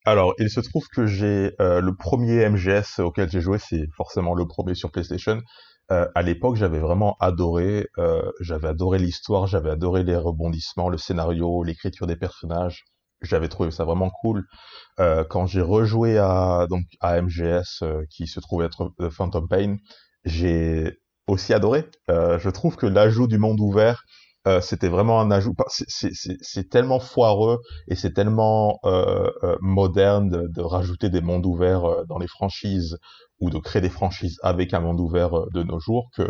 Alors, 0.04 0.34
il 0.38 0.50
se 0.50 0.60
trouve 0.60 0.86
que 0.88 1.06
j'ai 1.06 1.52
euh, 1.60 1.80
le 1.80 1.94
premier 1.94 2.48
MGS 2.48 3.00
auquel 3.00 3.30
j'ai 3.30 3.40
joué, 3.40 3.58
c'est 3.58 3.86
forcément 3.96 4.34
le 4.34 4.46
premier 4.46 4.74
sur 4.74 4.90
PlayStation. 4.90 5.40
Euh, 5.90 6.06
à 6.14 6.22
l'époque, 6.22 6.56
j'avais 6.56 6.78
vraiment 6.78 7.16
adoré, 7.20 7.88
euh, 7.98 8.30
j'avais 8.40 8.68
adoré 8.68 8.98
l'histoire, 8.98 9.46
j'avais 9.46 9.70
adoré 9.70 10.04
les 10.04 10.16
rebondissements, 10.16 10.88
le 10.88 10.98
scénario, 10.98 11.62
l'écriture 11.62 12.06
des 12.06 12.16
personnages. 12.16 12.84
J'avais 13.22 13.48
trouvé 13.48 13.70
ça 13.70 13.84
vraiment 13.84 14.10
cool. 14.10 14.44
Euh, 15.00 15.24
quand 15.24 15.46
j'ai 15.46 15.60
rejoué 15.62 16.18
à 16.18 16.66
donc 16.70 16.84
à 17.00 17.20
MGS, 17.20 17.82
euh, 17.82 18.04
qui 18.10 18.26
se 18.26 18.40
trouve 18.40 18.62
être 18.62 18.92
euh, 19.00 19.10
Phantom 19.10 19.48
Pain, 19.48 19.76
j'ai 20.24 20.98
aussi 21.26 21.52
adoré. 21.54 21.84
Je 22.08 22.48
trouve 22.50 22.76
que 22.76 22.86
l'ajout 22.86 23.26
du 23.26 23.38
monde 23.38 23.60
ouvert, 23.60 24.04
euh, 24.48 24.60
c'était 24.60 24.88
vraiment 24.88 25.20
un 25.20 25.30
ajout. 25.30 25.54
c'est- 25.68 26.68
tellement 26.70 27.00
foireux 27.00 27.58
et 27.88 27.94
c'est 27.94 28.12
tellement 28.12 28.78
euh, 28.84 29.30
euh, 29.44 29.56
moderne 29.60 30.28
de, 30.30 30.48
de 30.48 30.62
rajouter 30.62 31.10
des 31.10 31.20
mondes 31.20 31.46
ouverts 31.46 31.84
euh, 31.84 32.04
dans 32.08 32.18
les 32.18 32.28
franchises 32.28 32.98
ou 33.40 33.50
de 33.50 33.58
créer 33.58 33.82
des 33.82 33.90
franchises 33.90 34.38
avec 34.42 34.74
un 34.74 34.80
monde 34.80 35.00
ouvert 35.00 35.36
euh, 35.38 35.46
de 35.54 35.62
nos 35.62 35.78
jours 35.80 36.08
que 36.16 36.22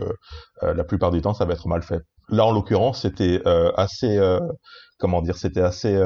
euh, 0.63 0.75
la 0.75 0.85
plupart 0.85 1.11
du 1.11 1.23
temps 1.23 1.35
ça 1.35 1.45
va 1.47 1.55
être 1.55 1.69
mal 1.69 1.83
fait. 1.83 2.03
Là 2.29 2.45
en 2.47 2.53
l'occurrence 2.53 3.03
c'était 3.03 3.41
assez 3.77 4.21
comment 4.99 5.23
dire 5.23 5.37
c'était 5.39 5.63
assez 5.63 5.99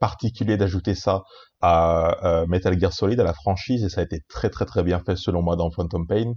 particulier 0.00 0.56
d'ajouter 0.56 0.94
ça 0.94 1.22
à 1.60 2.44
Metal 2.48 2.78
Gear 2.80 2.92
Solid 2.94 3.20
à 3.20 3.24
la 3.24 3.34
franchise 3.34 3.84
et 3.84 3.88
ça 3.90 4.00
a 4.00 4.04
été 4.04 4.20
très 4.28 4.48
très 4.50 4.64
très 4.64 4.82
bien 4.82 5.00
fait 5.04 5.16
selon 5.16 5.42
moi 5.42 5.56
dans 5.56 5.70
Phantom 5.70 6.06
Pain. 6.06 6.32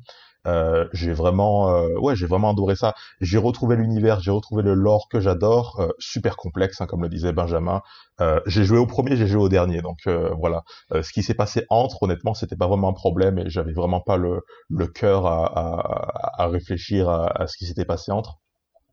Euh, 0.48 0.88
j'ai 0.94 1.12
vraiment 1.12 1.70
euh, 1.70 1.90
ouais 2.00 2.16
j'ai 2.16 2.26
vraiment 2.26 2.52
adoré 2.52 2.78
ça 2.78 2.94
j'ai 3.20 3.38
retrouvé 3.38 3.76
l'univers 3.76 4.22
j'ai 4.22 4.32
retrouvé 4.32 4.64
le 4.64 4.74
lore 4.74 5.10
que 5.12 5.20
j'adore 5.20 5.82
euh, 5.82 5.90
super 6.00 6.38
complexe 6.38 6.80
hein, 6.80 6.86
comme 6.88 7.02
le 7.02 7.10
disait 7.10 7.34
Benjamin 7.34 7.82
euh, 8.22 8.40
j'ai 8.46 8.64
joué 8.64 8.78
au 8.78 8.86
premier, 8.86 9.16
j'ai 9.18 9.28
joué 9.28 9.42
au 9.42 9.50
dernier, 9.50 9.82
donc 9.82 10.08
voilà. 10.38 10.64
Ce 10.92 11.12
qui 11.14 11.24
s'est 11.24 11.34
passé 11.34 11.66
entre, 11.70 12.04
honnêtement, 12.04 12.34
c'était 12.34 12.58
pas 12.58 12.68
vraiment 12.68 12.90
un 12.90 12.94
problème 12.94 13.40
et 13.40 13.50
j'avais 13.50 13.72
vraiment 13.72 14.02
pas 14.02 14.18
le, 14.18 14.42
le 14.70 14.88
cœur 14.88 15.26
à, 15.26 16.42
à, 16.44 16.48
réfléchir 16.48 17.10
à 17.10 17.48
ce 17.48 17.56
qui 17.58 17.66
s'était 17.66 17.86
passé 17.86 18.12
entre. 18.12 18.40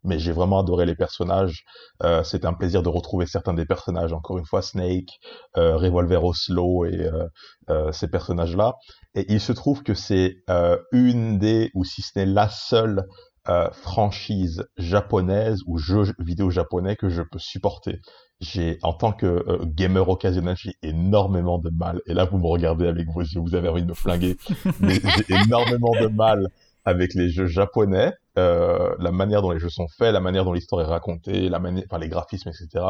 Mais 0.06 0.18
j'ai 0.18 0.32
vraiment 0.32 0.60
adoré 0.60 0.86
les 0.86 0.94
personnages. 0.94 1.64
Euh, 2.02 2.22
c'était 2.22 2.46
un 2.46 2.54
plaisir 2.54 2.82
de 2.82 2.88
retrouver 2.88 3.26
certains 3.26 3.54
des 3.54 3.66
personnages. 3.66 4.12
Encore 4.12 4.38
une 4.38 4.46
fois, 4.46 4.62
Snake, 4.62 5.18
euh, 5.56 5.76
Revolver 5.76 6.24
Oslo 6.24 6.84
et 6.86 7.06
euh, 7.06 7.26
euh, 7.68 7.90
ces 7.90 8.06
personnages-là. 8.06 8.76
Et 9.16 9.26
il 9.28 9.40
se 9.40 9.52
trouve 9.52 9.82
que 9.82 9.94
c'est 9.94 10.36
euh, 10.48 10.78
une 10.92 11.38
des, 11.38 11.70
ou 11.74 11.84
si 11.84 12.00
ce 12.00 12.16
n'est 12.16 12.26
la 12.26 12.48
seule 12.48 13.02
euh, 13.48 13.68
franchise 13.72 14.64
japonaise 14.76 15.60
ou 15.66 15.78
jeu 15.78 16.04
vidéo 16.20 16.50
japonais 16.50 16.94
que 16.94 17.08
je 17.08 17.22
peux 17.22 17.38
supporter 17.38 18.00
j'ai 18.40 18.78
en 18.82 18.92
tant 18.92 19.12
que 19.12 19.64
gamer 19.64 20.08
occasionnel 20.08 20.56
j'ai 20.58 20.74
énormément 20.82 21.58
de 21.58 21.70
mal 21.70 22.00
et 22.06 22.14
là 22.14 22.24
vous 22.24 22.38
me 22.38 22.46
regardez 22.48 22.88
avec 22.88 23.08
vos 23.08 23.20
yeux 23.20 23.40
vous 23.40 23.54
avez 23.54 23.68
envie 23.68 23.82
de 23.82 23.88
me 23.88 23.94
flinguer 23.94 24.36
mais 24.80 24.94
j'ai 24.94 25.34
énormément 25.44 25.92
de 25.92 26.08
mal 26.08 26.48
avec 26.84 27.14
les 27.14 27.30
jeux 27.30 27.46
japonais 27.46 28.12
euh, 28.38 28.94
la 28.98 29.12
manière 29.12 29.42
dont 29.42 29.50
les 29.50 29.58
jeux 29.58 29.70
sont 29.70 29.88
faits 29.88 30.12
la 30.12 30.20
manière 30.20 30.44
dont 30.44 30.52
l'histoire 30.52 30.82
est 30.82 30.84
racontée 30.84 31.48
les 31.48 32.08
graphismes 32.08 32.50
etc 32.50 32.84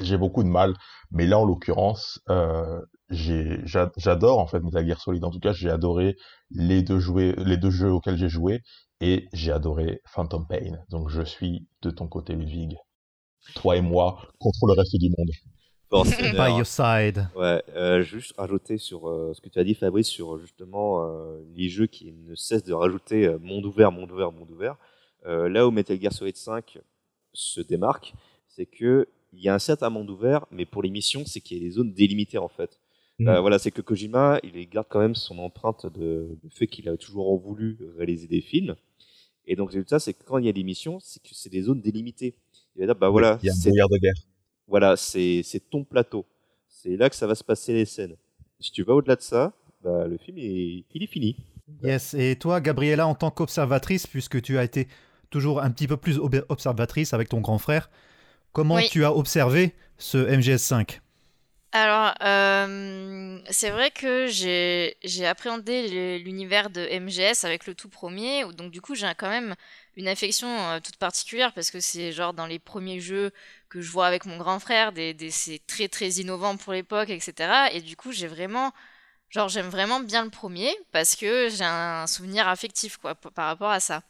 j'ai 0.00 0.16
beaucoup 0.18 0.42
de 0.42 0.48
mal. 0.48 0.74
Mais 1.10 1.26
là 1.26 1.38
en 1.38 1.44
l'occurrence 1.44 2.20
euh, 2.28 2.80
j'adore 3.10 4.38
en 4.38 4.46
fait 4.46 4.60
Metal 4.60 4.86
Gear 4.86 5.00
Solid. 5.00 5.24
En 5.24 5.30
tout 5.30 5.40
cas 5.40 5.52
j'ai 5.52 5.70
adoré 5.70 6.16
les 6.50 6.82
deux 6.82 7.00
les 7.44 7.56
deux 7.56 7.70
jeux 7.70 7.90
auxquels 7.90 8.16
j'ai 8.18 8.28
joué. 8.28 8.62
Et 9.00 9.28
j'ai 9.32 9.52
adoré 9.52 10.00
Phantom 10.06 10.46
Pain. 10.48 10.78
Donc 10.90 11.08
je 11.08 11.22
suis 11.22 11.68
de 11.82 11.90
ton 11.90 12.08
côté 12.08 12.34
Ludwig 12.34 12.76
toi 13.54 13.76
et 13.76 13.80
moi 13.80 14.18
contre 14.38 14.66
le 14.66 14.72
reste 14.72 14.96
du 14.98 15.08
monde. 15.16 15.30
By 16.36 16.56
your 16.56 16.66
side. 16.66 17.28
Ouais, 17.34 17.62
euh, 17.74 18.02
juste 18.02 18.34
rajouter 18.36 18.78
sur 18.78 19.08
euh, 19.08 19.32
ce 19.34 19.40
que 19.40 19.48
tu 19.48 19.58
as 19.58 19.64
dit, 19.64 19.74
Fabrice, 19.74 20.08
sur 20.08 20.38
justement 20.38 21.02
euh, 21.02 21.40
les 21.54 21.68
jeux 21.68 21.86
qui 21.86 22.12
ne 22.12 22.34
cessent 22.34 22.64
de 22.64 22.74
rajouter 22.74 23.26
euh, 23.26 23.38
monde 23.38 23.64
ouvert, 23.64 23.90
monde 23.90 24.10
ouvert, 24.12 24.30
monde 24.32 24.50
ouvert. 24.50 24.76
Euh, 25.26 25.48
là 25.48 25.66
où 25.66 25.70
Metal 25.70 26.00
Gear 26.00 26.12
Solid 26.12 26.36
5 26.36 26.78
se 27.32 27.60
démarque, 27.60 28.14
c'est 28.48 28.66
que 28.66 29.08
il 29.32 29.40
y 29.40 29.48
a 29.48 29.54
un 29.54 29.58
certain 29.58 29.90
monde 29.90 30.10
ouvert, 30.10 30.46
mais 30.50 30.64
pour 30.64 30.82
les 30.82 30.90
missions, 30.90 31.24
c'est 31.26 31.40
qu'il 31.40 31.58
y 31.58 31.60
a 31.60 31.64
des 31.64 31.72
zones 31.72 31.92
délimitées 31.92 32.38
en 32.38 32.48
fait. 32.48 32.78
Mm. 33.18 33.28
Euh, 33.28 33.40
voilà, 33.40 33.58
c'est 33.58 33.70
que 33.70 33.82
Kojima, 33.82 34.38
il 34.42 34.68
garde 34.68 34.86
quand 34.88 35.00
même 35.00 35.14
son 35.14 35.38
empreinte 35.38 35.86
de, 35.86 36.38
du 36.42 36.50
fait 36.50 36.66
qu'il 36.66 36.88
a 36.88 36.96
toujours 36.96 37.38
voulu 37.38 37.78
réaliser 37.96 38.26
des 38.26 38.40
films. 38.40 38.76
Et 39.46 39.56
donc, 39.56 39.70
le 39.70 39.78
résultat, 39.78 39.98
c'est 39.98 40.12
que 40.12 40.22
quand 40.24 40.38
il 40.38 40.46
y 40.46 40.48
a 40.48 40.52
des 40.52 40.62
missions, 40.62 41.00
c'est 41.00 41.22
que 41.22 41.30
c'est 41.32 41.48
des 41.48 41.62
zones 41.62 41.80
délimitées. 41.80 42.34
Il 42.76 42.80
va 42.80 42.86
dire, 42.86 42.94
bah 42.94 43.08
voilà, 43.08 43.38
Il 43.42 43.46
y 43.46 43.50
a 43.50 43.52
un 43.52 43.86
de 43.88 43.98
guerre. 43.98 44.14
Voilà, 44.68 44.96
c'est 44.96 45.42
ton 45.70 45.84
plateau. 45.84 46.26
C'est 46.68 46.96
là 46.96 47.10
que 47.10 47.16
ça 47.16 47.26
va 47.26 47.34
se 47.34 47.44
passer 47.44 47.72
les 47.74 47.84
scènes. 47.84 48.16
Si 48.60 48.70
tu 48.72 48.82
vas 48.82 48.94
au-delà 48.94 49.16
de 49.16 49.22
ça, 49.22 49.52
bah, 49.82 50.06
le 50.06 50.18
film 50.18 50.38
est, 50.38 50.84
il 50.94 51.02
est 51.02 51.06
fini. 51.06 51.36
Yes, 51.82 52.14
et 52.14 52.36
toi, 52.36 52.60
Gabriella, 52.60 53.06
en 53.06 53.14
tant 53.14 53.30
qu'observatrice, 53.30 54.06
puisque 54.06 54.40
tu 54.42 54.58
as 54.58 54.64
été 54.64 54.88
toujours 55.30 55.60
un 55.62 55.70
petit 55.70 55.86
peu 55.86 55.96
plus 55.96 56.18
ob- 56.18 56.44
observatrice 56.48 57.12
avec 57.12 57.28
ton 57.28 57.40
grand 57.40 57.58
frère, 57.58 57.90
comment 58.52 58.76
Oui. 58.76 58.88
tu 58.88 59.04
as 59.04 59.14
observé 59.14 59.74
ce 59.98 60.18
MGS5 60.18 61.00
Alors, 61.72 62.14
euh, 62.22 63.38
c'est 63.50 63.70
vrai 63.70 63.90
que 63.90 64.26
j'ai 64.26 65.26
appréhendé 65.26 66.18
l'univers 66.18 66.70
de 66.70 66.80
MGS 66.80 67.44
avec 67.44 67.66
le 67.66 67.74
tout 67.74 67.90
premier, 67.90 68.44
où 68.44 68.52
donc 68.54 68.70
du 68.70 68.80
coup 68.80 68.94
j'ai 68.94 69.06
quand 69.18 69.28
même 69.28 69.54
une 69.96 70.08
affection 70.08 70.48
euh, 70.48 70.80
toute 70.80 70.96
particulière 70.96 71.52
parce 71.52 71.70
que 71.70 71.80
c'est 71.80 72.10
genre 72.12 72.32
dans 72.32 72.46
les 72.46 72.58
premiers 72.58 73.00
jeux 73.00 73.32
que 73.68 73.80
je 73.80 73.90
vois 73.90 74.06
avec 74.06 74.26
mon 74.26 74.38
grand 74.38 74.58
frère, 74.60 74.92
des, 74.92 75.14
c'est 75.30 75.60
très 75.66 75.88
très 75.88 76.08
innovant 76.12 76.56
pour 76.56 76.72
l'époque, 76.72 77.10
etc. 77.10 77.68
Et 77.72 77.80
du 77.80 77.96
coup 77.96 78.12
j'ai 78.12 78.26
vraiment, 78.26 78.72
genre 79.30 79.48
j'aime 79.48 79.68
vraiment 79.68 80.00
bien 80.00 80.24
le 80.24 80.30
premier 80.30 80.74
parce 80.92 81.16
que 81.16 81.48
j'ai 81.50 81.64
un 81.64 82.06
souvenir 82.06 82.48
affectif 82.48 82.96
quoi 82.98 83.14
par 83.14 83.46
rapport 83.46 83.70
à 83.70 83.80
ça. 83.80 84.02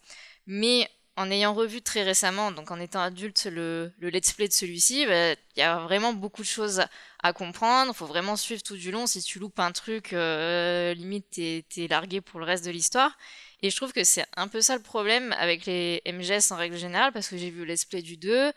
Mais 0.46 0.88
en 1.18 1.32
ayant 1.32 1.52
revu 1.52 1.82
très 1.82 2.04
récemment, 2.04 2.52
donc 2.52 2.70
en 2.70 2.78
étant 2.78 3.00
adulte, 3.00 3.48
le, 3.50 3.92
le 3.98 4.08
let's 4.08 4.32
play 4.32 4.46
de 4.46 4.52
celui-ci, 4.52 5.04
bah, 5.04 5.32
il 5.32 5.58
y 5.58 5.62
a 5.62 5.80
vraiment 5.80 6.12
beaucoup 6.12 6.42
de 6.42 6.46
choses 6.46 6.80
à 7.24 7.32
comprendre. 7.32 7.92
Faut 7.92 8.06
vraiment 8.06 8.36
suivre 8.36 8.62
tout 8.62 8.76
du 8.76 8.92
long. 8.92 9.08
Si 9.08 9.20
tu 9.20 9.40
loupes 9.40 9.58
un 9.58 9.72
truc, 9.72 10.12
euh, 10.12 10.94
limite 10.94 11.28
t'es 11.30 11.88
largué 11.88 12.20
pour 12.20 12.38
le 12.38 12.46
reste 12.46 12.64
de 12.64 12.70
l'histoire. 12.70 13.18
Et 13.62 13.70
je 13.70 13.76
trouve 13.76 13.92
que 13.92 14.04
c'est 14.04 14.26
un 14.36 14.46
peu 14.46 14.60
ça 14.60 14.76
le 14.76 14.82
problème 14.82 15.34
avec 15.38 15.66
les 15.66 16.00
MGS 16.06 16.52
en 16.52 16.56
règle 16.56 16.76
générale, 16.76 17.12
parce 17.12 17.26
que 17.28 17.36
j'ai 17.36 17.50
vu 17.50 17.64
le 17.64 17.72
let's 17.72 17.84
play 17.84 18.00
du 18.00 18.16
2. 18.16 18.52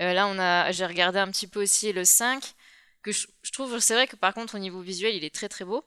Euh, 0.00 0.12
là, 0.12 0.26
on 0.28 0.38
a, 0.38 0.70
j'ai 0.72 0.86
regardé 0.86 1.18
un 1.18 1.28
petit 1.30 1.46
peu 1.46 1.62
aussi 1.62 1.92
le 1.92 2.04
5, 2.04 2.42
que 3.02 3.12
je, 3.12 3.26
trouve, 3.52 3.78
c'est 3.80 3.94
vrai 3.94 4.06
que 4.06 4.16
par 4.16 4.34
contre 4.34 4.56
au 4.56 4.58
niveau 4.58 4.80
visuel, 4.80 5.14
il 5.14 5.24
est 5.24 5.34
très 5.34 5.48
très 5.48 5.64
beau. 5.64 5.84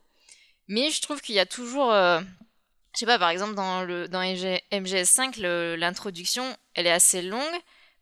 Mais 0.67 0.91
je 0.91 1.02
trouve 1.02 1.21
qu'il 1.21 1.36
y 1.36 1.39
a 1.39 1.45
toujours, 1.45 1.91
euh, 1.93 2.21
je 2.93 3.00
sais 3.00 3.06
pas, 3.06 3.19
par 3.19 3.30
exemple 3.30 3.56
dans 3.56 3.84
le 3.84 4.08
dans 4.08 4.21
MG 4.21 4.62
MGS5, 4.71 5.38
le- 5.38 5.76
l'introduction, 5.76 6.56
elle 6.76 6.88
est 6.88 6.91
assez 6.91 7.21
longue, 7.21 7.56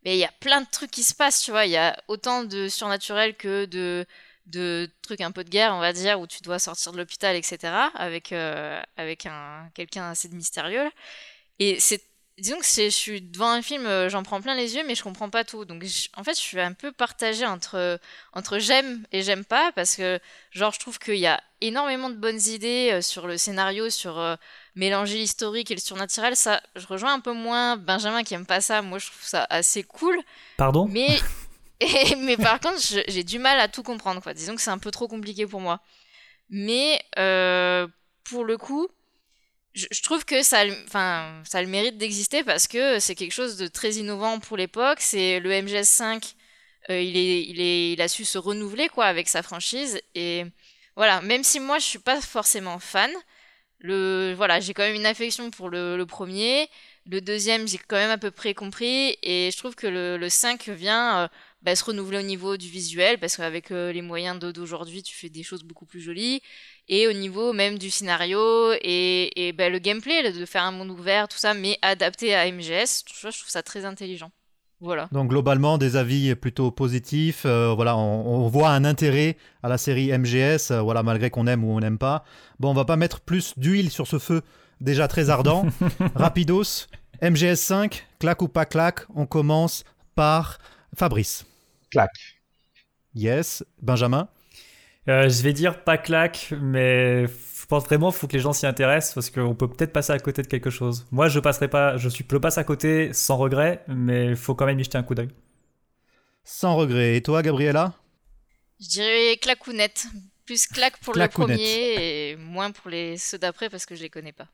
mais 0.04 0.16
il 0.16 0.18
y 0.20 0.24
a 0.24 0.32
plein 0.40 0.60
de 0.62 0.66
trucs 0.70 0.90
qui 0.90 1.02
se 1.04 1.14
passent, 1.14 1.42
tu 1.42 1.50
vois. 1.50 1.66
Il 1.66 1.72
y 1.72 1.76
a 1.76 1.96
autant 2.08 2.44
de 2.44 2.68
surnaturel 2.68 3.36
que 3.36 3.66
de 3.66 4.06
de 4.46 4.90
trucs 5.02 5.20
un 5.20 5.30
peu 5.32 5.44
de 5.44 5.50
guerre, 5.50 5.74
on 5.74 5.80
va 5.80 5.92
dire, 5.92 6.20
où 6.20 6.26
tu 6.26 6.42
dois 6.42 6.58
sortir 6.58 6.92
de 6.92 6.98
l'hôpital, 6.98 7.36
etc. 7.36 7.90
Avec 7.94 8.32
euh, 8.32 8.80
avec 8.96 9.26
un 9.26 9.70
quelqu'un 9.74 10.10
assez 10.10 10.28
de 10.28 10.34
mystérieux. 10.34 10.90
Et 11.58 11.78
c'est 11.80 12.02
disons 12.40 12.58
que 12.58 12.64
je 12.66 12.88
suis 12.88 13.20
devant 13.22 13.50
un 13.50 13.62
film, 13.62 13.86
euh, 13.86 14.08
j'en 14.08 14.22
prends 14.22 14.40
plein 14.40 14.54
les 14.54 14.74
yeux, 14.76 14.82
mais 14.86 14.94
je 14.94 15.02
comprends 15.02 15.30
pas 15.30 15.44
tout. 15.44 15.64
Donc 15.64 15.84
je- 15.84 16.08
en 16.16 16.24
fait, 16.24 16.34
je 16.34 16.40
suis 16.40 16.60
un 16.60 16.72
peu 16.72 16.90
partagée 16.92 17.46
entre 17.46 18.00
entre 18.32 18.58
j'aime 18.58 19.04
et 19.12 19.22
j'aime 19.22 19.44
pas 19.44 19.72
parce 19.72 19.96
que 19.96 20.18
genre 20.50 20.72
je 20.72 20.78
trouve 20.80 20.98
qu'il 20.98 21.16
y 21.18 21.26
a 21.26 21.40
énormément 21.60 22.10
de 22.10 22.16
bonnes 22.16 22.40
idées 22.46 22.90
euh, 22.92 23.00
sur 23.02 23.26
le 23.26 23.36
scénario, 23.38 23.90
sur 23.90 24.18
euh, 24.18 24.36
mélanger 24.74 25.16
l'historique 25.18 25.70
et 25.70 25.74
le 25.74 25.80
surnaturel. 25.80 26.34
Ça, 26.36 26.62
je 26.76 26.86
rejoins 26.86 27.12
un 27.14 27.20
peu 27.20 27.32
moins 27.32 27.76
Benjamin 27.76 28.22
qui 28.24 28.34
aime 28.34 28.46
pas 28.46 28.60
ça. 28.60 28.82
Moi, 28.82 28.98
je 28.98 29.06
trouve 29.06 29.22
ça 29.22 29.46
assez 29.50 29.82
cool. 29.82 30.18
Pardon? 30.56 30.86
Mais, 30.86 31.18
et- 31.80 32.16
mais 32.16 32.36
par 32.36 32.60
contre, 32.60 32.78
j'ai 33.08 33.24
du 33.24 33.38
mal 33.38 33.58
à 33.60 33.68
tout 33.68 33.82
comprendre, 33.82 34.20
quoi. 34.22 34.34
Disons 34.34 34.54
que 34.54 34.60
c'est 34.62 34.70
un 34.70 34.78
peu 34.78 34.90
trop 34.90 35.08
compliqué 35.08 35.46
pour 35.46 35.60
moi. 35.60 35.80
Mais 36.50 37.00
euh, 37.18 37.86
pour 38.24 38.44
le 38.44 38.56
coup, 38.58 38.88
je, 39.74 40.02
trouve 40.02 40.24
que 40.24 40.42
ça, 40.42 40.64
enfin, 40.86 41.42
ça 41.44 41.58
a 41.58 41.62
le 41.62 41.68
mérite 41.68 41.96
d'exister 41.96 42.42
parce 42.42 42.66
que 42.66 42.98
c'est 42.98 43.14
quelque 43.14 43.32
chose 43.32 43.56
de 43.56 43.66
très 43.68 43.92
innovant 43.94 44.40
pour 44.40 44.56
l'époque. 44.56 45.00
C'est 45.00 45.40
le 45.40 45.50
MGS5, 45.50 46.34
euh, 46.90 47.00
il, 47.00 48.00
a 48.00 48.08
su 48.08 48.24
se 48.24 48.38
renouveler 48.38 48.88
quoi 48.88 49.06
avec 49.06 49.28
sa 49.28 49.42
franchise. 49.42 50.00
Et 50.14 50.44
voilà, 50.96 51.20
même 51.22 51.44
si 51.44 51.60
moi 51.60 51.78
je 51.78 51.84
suis 51.84 51.98
pas 51.98 52.20
forcément 52.20 52.78
fan, 52.78 53.10
le, 53.78 54.34
voilà, 54.36 54.60
j'ai 54.60 54.74
quand 54.74 54.82
même 54.82 54.96
une 54.96 55.06
affection 55.06 55.50
pour 55.50 55.70
le, 55.70 56.04
premier. 56.04 56.68
Le 57.06 57.20
deuxième, 57.20 57.66
j'ai 57.66 57.78
quand 57.78 57.96
même 57.96 58.10
à 58.10 58.18
peu 58.18 58.30
près 58.30 58.54
compris. 58.54 59.16
Et 59.22 59.50
je 59.52 59.56
trouve 59.56 59.74
que 59.74 59.86
le, 59.86 60.16
le 60.18 60.28
5 60.28 60.68
vient 60.68 61.20
euh, 61.24 61.28
bah, 61.62 61.76
se 61.76 61.84
renouveler 61.84 62.18
au 62.18 62.22
niveau 62.22 62.56
du 62.56 62.68
visuel, 62.68 63.18
parce 63.18 63.36
qu'avec 63.36 63.70
euh, 63.70 63.92
les 63.92 64.02
moyens 64.02 64.38
d'aujourd'hui, 64.38 65.02
tu 65.02 65.14
fais 65.14 65.28
des 65.28 65.42
choses 65.42 65.62
beaucoup 65.62 65.86
plus 65.86 66.00
jolies. 66.00 66.42
Et 66.92 67.06
au 67.06 67.12
niveau 67.12 67.52
même 67.52 67.78
du 67.78 67.88
scénario 67.88 68.72
et, 68.82 69.30
et 69.48 69.52
bah, 69.52 69.68
le 69.68 69.78
gameplay, 69.78 70.32
de 70.32 70.44
faire 70.44 70.64
un 70.64 70.72
monde 70.72 70.90
ouvert, 70.90 71.28
tout 71.28 71.38
ça, 71.38 71.54
mais 71.54 71.78
adapté 71.82 72.34
à 72.34 72.50
MGS, 72.50 73.04
je 73.08 73.14
trouve 73.14 73.30
je 73.32 73.38
trouve 73.38 73.48
ça 73.48 73.62
très 73.62 73.84
intelligent. 73.84 74.32
Voilà. 74.80 75.08
Donc 75.12 75.28
globalement, 75.28 75.78
des 75.78 75.94
avis 75.96 76.34
plutôt 76.34 76.70
positifs. 76.70 77.42
euh, 77.46 77.72
voilà, 77.74 77.96
on, 77.96 78.44
on 78.44 78.48
voit 78.48 78.70
un 78.70 78.84
intérêt 78.84 79.36
à 79.62 79.68
la 79.68 79.78
série 79.78 80.10
MGS, 80.10 80.72
euh, 80.72 80.80
voilà, 80.80 81.02
malgré 81.02 81.30
qu'on 81.30 81.46
aime 81.46 81.62
ou 81.62 81.70
on 81.70 81.80
n'aime 81.80 81.98
pas. 81.98 82.24
Bon, 82.58 82.70
on 82.70 82.74
va 82.74 82.84
pas 82.84 82.96
mettre 82.96 83.20
plus 83.20 83.54
d'huile 83.56 83.90
sur 83.90 84.06
ce 84.06 84.18
feu 84.18 84.42
déjà 84.80 85.06
très 85.06 85.30
ardent. 85.30 85.66
Rapidos, 86.16 86.86
MGS 87.22 87.56
5, 87.56 88.06
claque 88.18 88.42
ou 88.42 88.48
pas 88.48 88.64
claque, 88.64 89.00
on 89.14 89.26
commence 89.26 89.84
par 90.16 90.58
Fabrice. 90.96 91.44
Claque. 91.90 92.40
Yes, 93.14 93.62
Benjamin. 93.82 94.28
Euh, 95.10 95.28
je 95.28 95.42
vais 95.42 95.52
dire 95.52 95.82
pas 95.82 95.98
claque, 95.98 96.54
mais 96.60 97.26
je 97.26 97.66
pense 97.68 97.84
vraiment 97.84 98.10
qu'il 98.10 98.20
faut 98.20 98.26
que 98.28 98.34
les 98.34 98.38
gens 98.38 98.52
s'y 98.52 98.64
intéressent 98.64 99.14
parce 99.14 99.30
qu'on 99.30 99.56
peut 99.56 99.68
peut-être 99.68 99.92
passer 99.92 100.12
à 100.12 100.18
côté 100.20 100.42
de 100.42 100.46
quelque 100.46 100.70
chose. 100.70 101.06
Moi, 101.10 101.28
je 101.28 101.40
passerai 101.40 101.66
pas, 101.66 101.96
je 101.96 102.08
suis, 102.08 102.24
je 102.30 102.36
passe 102.36 102.58
à 102.58 102.64
côté 102.64 103.12
sans 103.12 103.36
regret, 103.36 103.82
mais 103.88 104.26
il 104.26 104.36
faut 104.36 104.54
quand 104.54 104.66
même 104.66 104.78
y 104.78 104.84
jeter 104.84 104.98
un 104.98 105.02
coup 105.02 105.16
d'œil. 105.16 105.30
Sans 106.44 106.76
regret. 106.76 107.16
Et 107.16 107.22
toi, 107.22 107.42
Gabriella? 107.42 107.92
Je 108.80 108.88
dirais 108.88 109.36
clacounette. 109.40 110.06
Plus 110.46 110.66
claque 110.66 110.98
pour 110.98 111.14
le 111.14 111.28
premier 111.28 112.32
et 112.32 112.36
moins 112.36 112.70
pour 112.70 112.90
les 112.90 113.16
ceux 113.16 113.38
d'après 113.38 113.68
parce 113.68 113.86
que 113.86 113.94
je 113.94 114.02
les 114.02 114.10
connais 114.10 114.32
pas. 114.32 114.48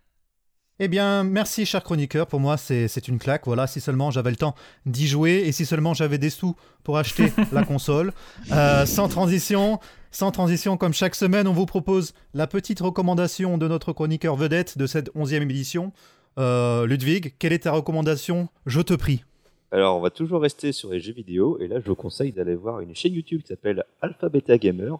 Eh 0.79 0.88
bien, 0.88 1.25
merci, 1.25 1.64
cher 1.64 1.83
chroniqueur. 1.83 2.27
Pour 2.27 2.38
moi, 2.38 2.59
c'est 2.59 2.87
c'est 2.87 3.09
une 3.09 3.19
claque. 3.19 3.47
Voilà, 3.47 3.66
si 3.66 3.81
seulement 3.81 4.11
j'avais 4.11 4.29
le 4.31 4.37
temps 4.37 4.55
d'y 4.85 5.07
jouer 5.09 5.45
et 5.47 5.53
si 5.53 5.64
seulement 5.64 5.95
j'avais 5.95 6.19
des 6.19 6.29
sous 6.29 6.55
pour 6.85 6.99
acheter 6.99 7.33
la 7.53 7.64
console. 7.64 8.12
Euh, 8.53 8.85
sans 8.85 9.09
transition, 9.09 9.81
sans 10.17 10.31
transition, 10.31 10.79
comme 10.79 10.95
chaque 10.95 11.15
semaine, 11.15 11.47
on 11.47 11.53
vous 11.53 11.67
propose 11.67 12.15
la 12.33 12.47
petite 12.47 12.81
recommandation 12.81 13.59
de 13.59 13.69
notre 13.69 13.93
chroniqueur 13.93 14.35
vedette 14.35 14.79
de 14.79 14.87
cette 14.87 15.11
onzième 15.15 15.43
édition. 15.43 15.93
Euh, 16.39 16.87
Ludwig, 16.87 17.35
quelle 17.39 17.53
est 17.53 17.65
ta 17.65 17.73
recommandation? 17.73 18.49
Je 18.65 18.81
te 18.81 18.95
prie. 18.95 19.25
Alors, 19.71 19.99
on 19.99 20.01
va 20.01 20.09
toujours 20.09 20.41
rester 20.41 20.73
sur 20.73 20.89
les 20.89 21.01
jeux 21.01 21.13
vidéo, 21.13 21.59
et 21.61 21.69
là, 21.69 21.81
je 21.81 21.87
vous 21.87 21.95
conseille 21.95 22.33
d'aller 22.33 22.55
voir 22.55 22.81
une 22.81 22.95
chaîne 22.95 23.13
YouTube 23.13 23.43
qui 23.43 23.49
s'appelle 23.49 23.85
Alpha 24.01 24.31
Beta 24.31 24.57
Gamer, 24.57 24.99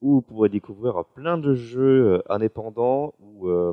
où 0.00 0.14
vous 0.14 0.22
pourrez 0.22 0.48
découvrir 0.48 1.06
plein 1.16 1.38
de 1.38 1.56
jeux 1.56 2.12
euh, 2.12 2.22
indépendants, 2.28 3.14
où 3.18 3.48
euh, 3.48 3.72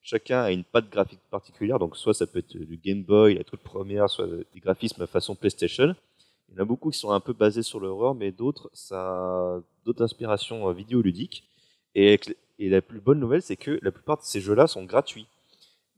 chacun 0.00 0.40
a 0.40 0.52
une 0.52 0.64
patte 0.64 0.88
graphique 0.88 1.20
particulière, 1.30 1.78
donc 1.78 1.98
soit 1.98 2.14
ça 2.14 2.26
peut 2.26 2.38
être 2.38 2.56
du 2.56 2.78
Game 2.82 3.02
Boy, 3.02 3.34
la 3.34 3.44
toute 3.44 3.60
première, 3.60 4.08
soit 4.08 4.26
des 4.54 4.60
graphismes 4.60 5.06
façon 5.06 5.34
PlayStation. 5.34 5.94
Il 6.50 6.56
y 6.56 6.58
en 6.58 6.62
a 6.62 6.64
beaucoup 6.64 6.90
qui 6.90 6.98
sont 6.98 7.10
un 7.12 7.20
peu 7.20 7.32
basés 7.32 7.62
sur 7.62 7.80
l'horreur, 7.80 8.14
mais 8.14 8.32
d'autres, 8.32 8.70
ça 8.72 8.96
a 9.00 9.60
d'autres 9.84 10.02
inspirations 10.02 10.68
euh, 10.68 10.72
vidéoludiques. 10.72 11.44
Et, 11.94 12.18
et 12.58 12.68
la 12.68 12.82
plus 12.82 13.00
bonne 13.00 13.20
nouvelle, 13.20 13.42
c'est 13.42 13.56
que 13.56 13.78
la 13.82 13.90
plupart 13.92 14.16
de 14.18 14.22
ces 14.22 14.40
jeux-là 14.40 14.66
sont 14.66 14.84
gratuits. 14.84 15.26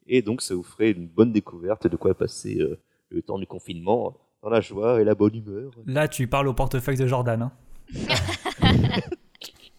Et 0.07 0.21
donc, 0.23 0.43
ça 0.43 0.55
vous 0.55 0.62
ferait 0.62 0.91
une 0.91 1.07
bonne 1.07 1.33
découverte 1.33 1.87
de 1.87 1.97
quoi 1.97 2.15
passer 2.15 2.59
euh, 2.61 2.79
le 3.11 3.23
temps 3.23 3.38
du 3.38 3.47
confinement 3.47 4.17
dans 4.43 4.51
la 4.51 4.61
joie 4.61 5.01
et 5.01 5.05
la 5.05 5.15
bonne 5.15 5.35
humeur. 5.37 5.71
Là, 5.87 6.09
tu 6.09 6.27
parles 6.27 6.49
au 6.49 6.55
portefeuille 6.55 6.97
de 6.97 7.07
Jordan. 7.07 7.43
hein. 7.43 7.53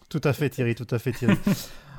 Tout 0.08 0.20
à 0.24 0.32
fait, 0.32 0.48
Thierry, 0.48 0.74
tout 0.76 0.86
à 0.90 0.98
fait, 1.00 1.12
Thierry. 1.12 1.36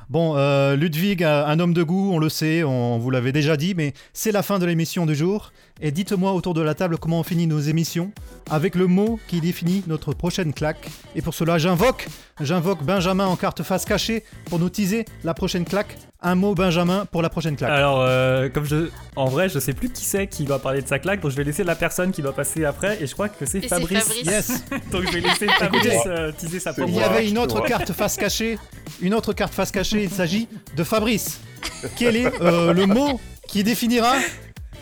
Bon, 0.08 0.36
euh, 0.36 0.74
Ludwig, 0.76 1.22
euh, 1.22 1.44
un 1.44 1.58
homme 1.60 1.74
de 1.74 1.82
goût, 1.82 2.12
on 2.12 2.18
le 2.18 2.28
sait, 2.28 2.62
on 2.64 2.96
vous 2.98 3.10
l'avait 3.10 3.32
déjà 3.32 3.56
dit, 3.56 3.74
mais 3.74 3.92
c'est 4.12 4.32
la 4.32 4.42
fin 4.42 4.58
de 4.58 4.64
l'émission 4.64 5.04
du 5.04 5.14
jour. 5.14 5.52
Et 5.80 5.90
dites-moi 5.90 6.32
autour 6.32 6.54
de 6.54 6.62
la 6.62 6.74
table 6.74 6.96
comment 6.96 7.20
on 7.20 7.22
finit 7.22 7.46
nos 7.46 7.60
émissions, 7.60 8.10
avec 8.50 8.74
le 8.74 8.86
mot 8.86 9.20
qui 9.28 9.42
définit 9.42 9.84
notre 9.86 10.14
prochaine 10.14 10.54
claque. 10.54 10.88
Et 11.14 11.20
pour 11.20 11.34
cela, 11.34 11.58
j'invoque, 11.58 12.08
j'invoque 12.40 12.82
Benjamin 12.82 13.26
en 13.26 13.36
carte 13.36 13.62
face 13.62 13.84
cachée 13.84 14.24
pour 14.46 14.58
nous 14.58 14.70
teaser 14.70 15.04
la 15.22 15.34
prochaine 15.34 15.66
claque. 15.66 15.98
Un 16.22 16.34
mot, 16.34 16.54
Benjamin, 16.54 17.04
pour 17.04 17.20
la 17.20 17.28
prochaine 17.28 17.56
claque. 17.56 17.70
Alors, 17.70 18.00
euh, 18.00 18.48
comme 18.48 18.64
je, 18.64 18.88
en 19.16 19.26
vrai, 19.26 19.50
je 19.50 19.58
sais 19.58 19.74
plus 19.74 19.90
qui 19.90 20.06
c'est 20.06 20.26
qui 20.26 20.44
doit 20.44 20.60
parler 20.60 20.80
de 20.80 20.88
sa 20.88 20.98
claque, 20.98 21.20
donc 21.20 21.30
je 21.30 21.36
vais 21.36 21.44
laisser 21.44 21.62
la 21.62 21.74
personne 21.74 22.10
qui 22.10 22.22
doit 22.22 22.32
passer 22.32 22.64
après, 22.64 23.02
et 23.02 23.06
je 23.06 23.12
crois 23.12 23.28
que 23.28 23.44
c'est 23.44 23.60
Fabrice. 23.68 24.04
Fabrice. 24.04 24.24
Yes 24.24 24.64
donc 24.90 25.06
je 25.06 25.12
vais 25.12 25.20
laisser 25.20 25.46
Fabrice 25.46 25.92
euh, 26.06 26.32
teaser 26.32 26.58
sa 26.58 26.72
propre 26.72 26.88
Il 26.88 26.96
y 26.96 27.02
avait 27.02 27.28
une 27.28 27.36
autre 27.36 27.62
carte 27.66 27.92
face 27.92 28.16
cachée. 28.16 28.58
Une 29.02 29.12
autre 29.12 29.34
carte 29.34 29.52
face 29.52 29.70
cachée. 29.70 30.04
Il 30.04 30.10
s'agit 30.10 30.48
de 30.74 30.84
Fabrice. 30.84 31.38
Quel 31.96 32.16
est 32.16 32.40
euh, 32.40 32.72
le 32.72 32.86
mot 32.86 33.20
qui 33.46 33.62
définira 33.62 34.14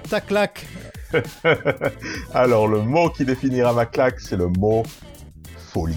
ta 0.08 0.20
claque 0.20 0.66
Alors, 2.34 2.66
le 2.68 2.80
mot 2.80 3.08
qui 3.10 3.24
définira 3.24 3.72
ma 3.72 3.86
claque, 3.86 4.20
c'est 4.20 4.36
le 4.36 4.48
mot 4.48 4.82
folie. 5.72 5.94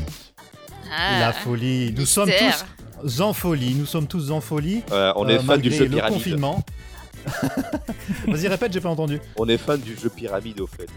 Ah, 0.96 1.20
La 1.20 1.34
folie. 1.34 1.94
Nous 1.98 2.06
sommes 2.06 2.30
tous 2.30 3.22
en 3.22 3.34
folie. 3.34 3.76
Nous 3.76 3.86
sommes 3.86 4.08
tous 4.08 4.32
en 4.32 4.42
folie. 4.42 4.84
Euh, 4.92 5.12
on 5.16 5.28
est 5.28 5.38
euh, 5.38 5.42
fan 5.42 5.60
du 5.60 5.72
jeu 5.72 5.86
le 5.86 5.90
pyramide. 5.90 6.14
confinement. 6.14 6.64
Vas-y, 8.28 8.48
répète, 8.48 8.72
j'ai 8.74 8.80
pas 8.80 8.90
entendu. 8.90 9.20
On 9.38 9.48
est 9.50 9.58
fan 9.58 9.80
du 9.80 9.98
jeu 9.98 10.10
pyramide 10.10 10.62
au 10.62 10.68
fait. 10.68 10.88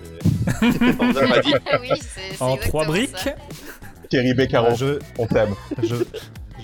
Panda 0.97 1.27
m'a 1.27 1.39
dit. 1.41 1.53
En 2.39 2.57
trois 2.57 2.85
briques. 2.85 3.17
ça. 3.17 3.35
Kerry 4.11 4.35
Beccaro, 4.35 4.75
je, 4.77 4.99
on 5.19 5.27
t'aime. 5.27 5.55
je, 5.83 5.95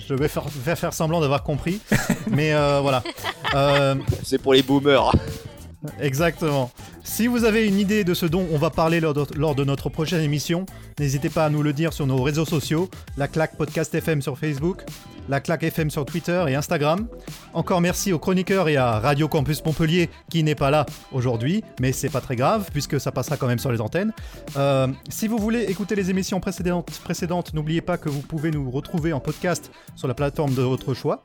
je 0.07 0.13
vais 0.13 0.27
faire, 0.27 0.45
faire, 0.49 0.77
faire 0.77 0.93
semblant 0.93 1.19
d'avoir 1.21 1.43
compris. 1.43 1.79
Mais 2.29 2.53
euh, 2.53 2.79
voilà. 2.81 3.03
Euh, 3.55 3.95
C'est 4.23 4.37
pour 4.37 4.53
les 4.53 4.63
boomers. 4.63 5.11
Exactement. 5.99 6.71
Si 7.03 7.27
vous 7.27 7.45
avez 7.45 7.67
une 7.67 7.79
idée 7.79 8.03
de 8.03 8.13
ce 8.13 8.25
dont 8.25 8.45
on 8.51 8.57
va 8.57 8.69
parler 8.69 8.99
lors 8.99 9.13
de, 9.13 9.63
notre 9.63 9.89
prochaine 9.89 10.21
émission, 10.21 10.65
n'hésitez 10.99 11.29
pas 11.29 11.45
à 11.45 11.49
nous 11.49 11.63
le 11.63 11.73
dire 11.73 11.93
sur 11.93 12.05
nos 12.05 12.21
réseaux 12.21 12.45
sociaux, 12.45 12.89
la 13.17 13.27
claque 13.27 13.57
podcast 13.57 13.93
FM 13.95 14.21
sur 14.21 14.37
Facebook, 14.37 14.83
la 15.29 15.39
claque 15.39 15.63
FM 15.63 15.89
sur 15.89 16.05
Twitter 16.05 16.43
et 16.47 16.55
Instagram. 16.55 17.07
Encore 17.53 17.81
merci 17.81 18.13
aux 18.13 18.19
chroniqueurs 18.19 18.69
et 18.69 18.77
à 18.77 18.99
Radio 18.99 19.27
Campus 19.27 19.63
Montpellier 19.65 20.09
qui 20.29 20.43
n'est 20.43 20.55
pas 20.55 20.69
là 20.69 20.85
aujourd'hui, 21.11 21.63
mais 21.79 21.91
c'est 21.91 22.09
pas 22.09 22.21
très 22.21 22.35
grave 22.35 22.69
puisque 22.71 22.99
ça 22.99 23.11
passera 23.11 23.37
quand 23.37 23.47
même 23.47 23.59
sur 23.59 23.71
les 23.71 23.81
antennes. 23.81 24.13
Euh, 24.57 24.87
si 25.09 25.27
vous 25.27 25.37
voulez 25.37 25.63
écouter 25.63 25.95
les 25.95 26.09
émissions 26.09 26.39
précédentes 26.39 27.53
n'oubliez 27.53 27.81
pas 27.81 27.97
que 27.97 28.09
vous 28.09 28.21
pouvez 28.21 28.51
nous 28.51 28.69
retrouver 28.69 29.13
en 29.13 29.19
podcast 29.19 29.71
sur 29.95 30.07
la 30.07 30.13
plateforme 30.13 30.53
de 30.53 30.61
votre 30.61 30.93
choix. 30.93 31.23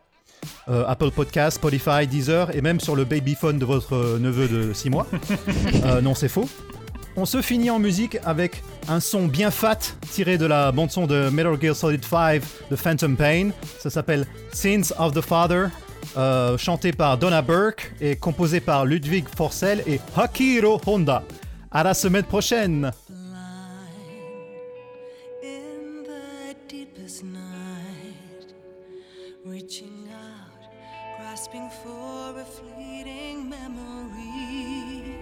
Euh, 0.68 0.85
Apple 0.87 1.11
Podcast, 1.11 1.57
Spotify, 1.57 2.07
Deezer 2.07 2.55
et 2.55 2.61
même 2.61 2.78
sur 2.78 2.94
le 2.94 3.05
babyphone 3.05 3.59
de 3.59 3.64
votre 3.64 3.94
euh, 3.94 4.18
neveu 4.18 4.48
de 4.48 4.72
6 4.72 4.90
mois. 4.90 5.07
Euh, 5.85 6.00
non, 6.00 6.14
c'est 6.14 6.28
faux. 6.28 6.48
On 7.16 7.26
se 7.26 7.42
finit 7.42 7.70
en 7.70 7.78
musique 7.78 8.18
avec 8.24 8.62
un 8.88 9.00
son 9.00 9.26
bien 9.26 9.50
fat 9.50 9.78
tiré 10.12 10.38
de 10.38 10.46
la 10.46 10.72
bande-son 10.72 11.07
de 11.07 11.28
Metal 11.28 11.61
Gear 11.61 11.74
Solid 11.74 12.05
5 12.05 12.42
de 12.70 12.76
Phantom 12.76 13.16
Pain. 13.16 13.50
Ça 13.78 13.90
s'appelle 13.90 14.26
Sins 14.52 14.94
of 14.98 15.12
the 15.12 15.20
Father, 15.20 15.66
euh, 16.16 16.57
chanté 16.57 16.92
par 16.92 17.18
Donna 17.18 17.42
Burke 17.42 17.92
et 18.00 18.16
composé 18.16 18.61
par 18.61 18.87
Ludwig 18.87 19.26
Forcel 19.37 19.83
et 19.87 20.00
Hakiro 20.16 20.81
Honda. 20.87 21.22
À 21.70 21.83
la 21.83 21.94
semaine 21.94 22.24
prochaine! 22.24 22.92
Reaching 29.44 30.09
out, 30.12 30.68
grasping 31.18 31.68
for 31.83 32.38
a 32.38 32.44
fleeting 32.44 33.48
memory. 33.48 35.16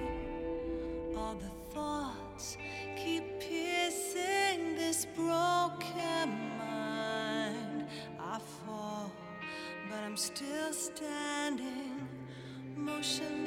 All 1.16 1.34
the 1.34 1.50
thoughts 1.74 2.58
keep 3.02 3.40
piercing 3.40 4.76
this 4.76 5.06
broken 5.16 6.28
mind. 6.58 7.86
I 8.18 8.38
fall, 8.66 9.10
but 9.88 9.98
I'm 10.04 10.16
still 10.16 10.72
standing, 10.72 12.06
motionless. 12.76 13.39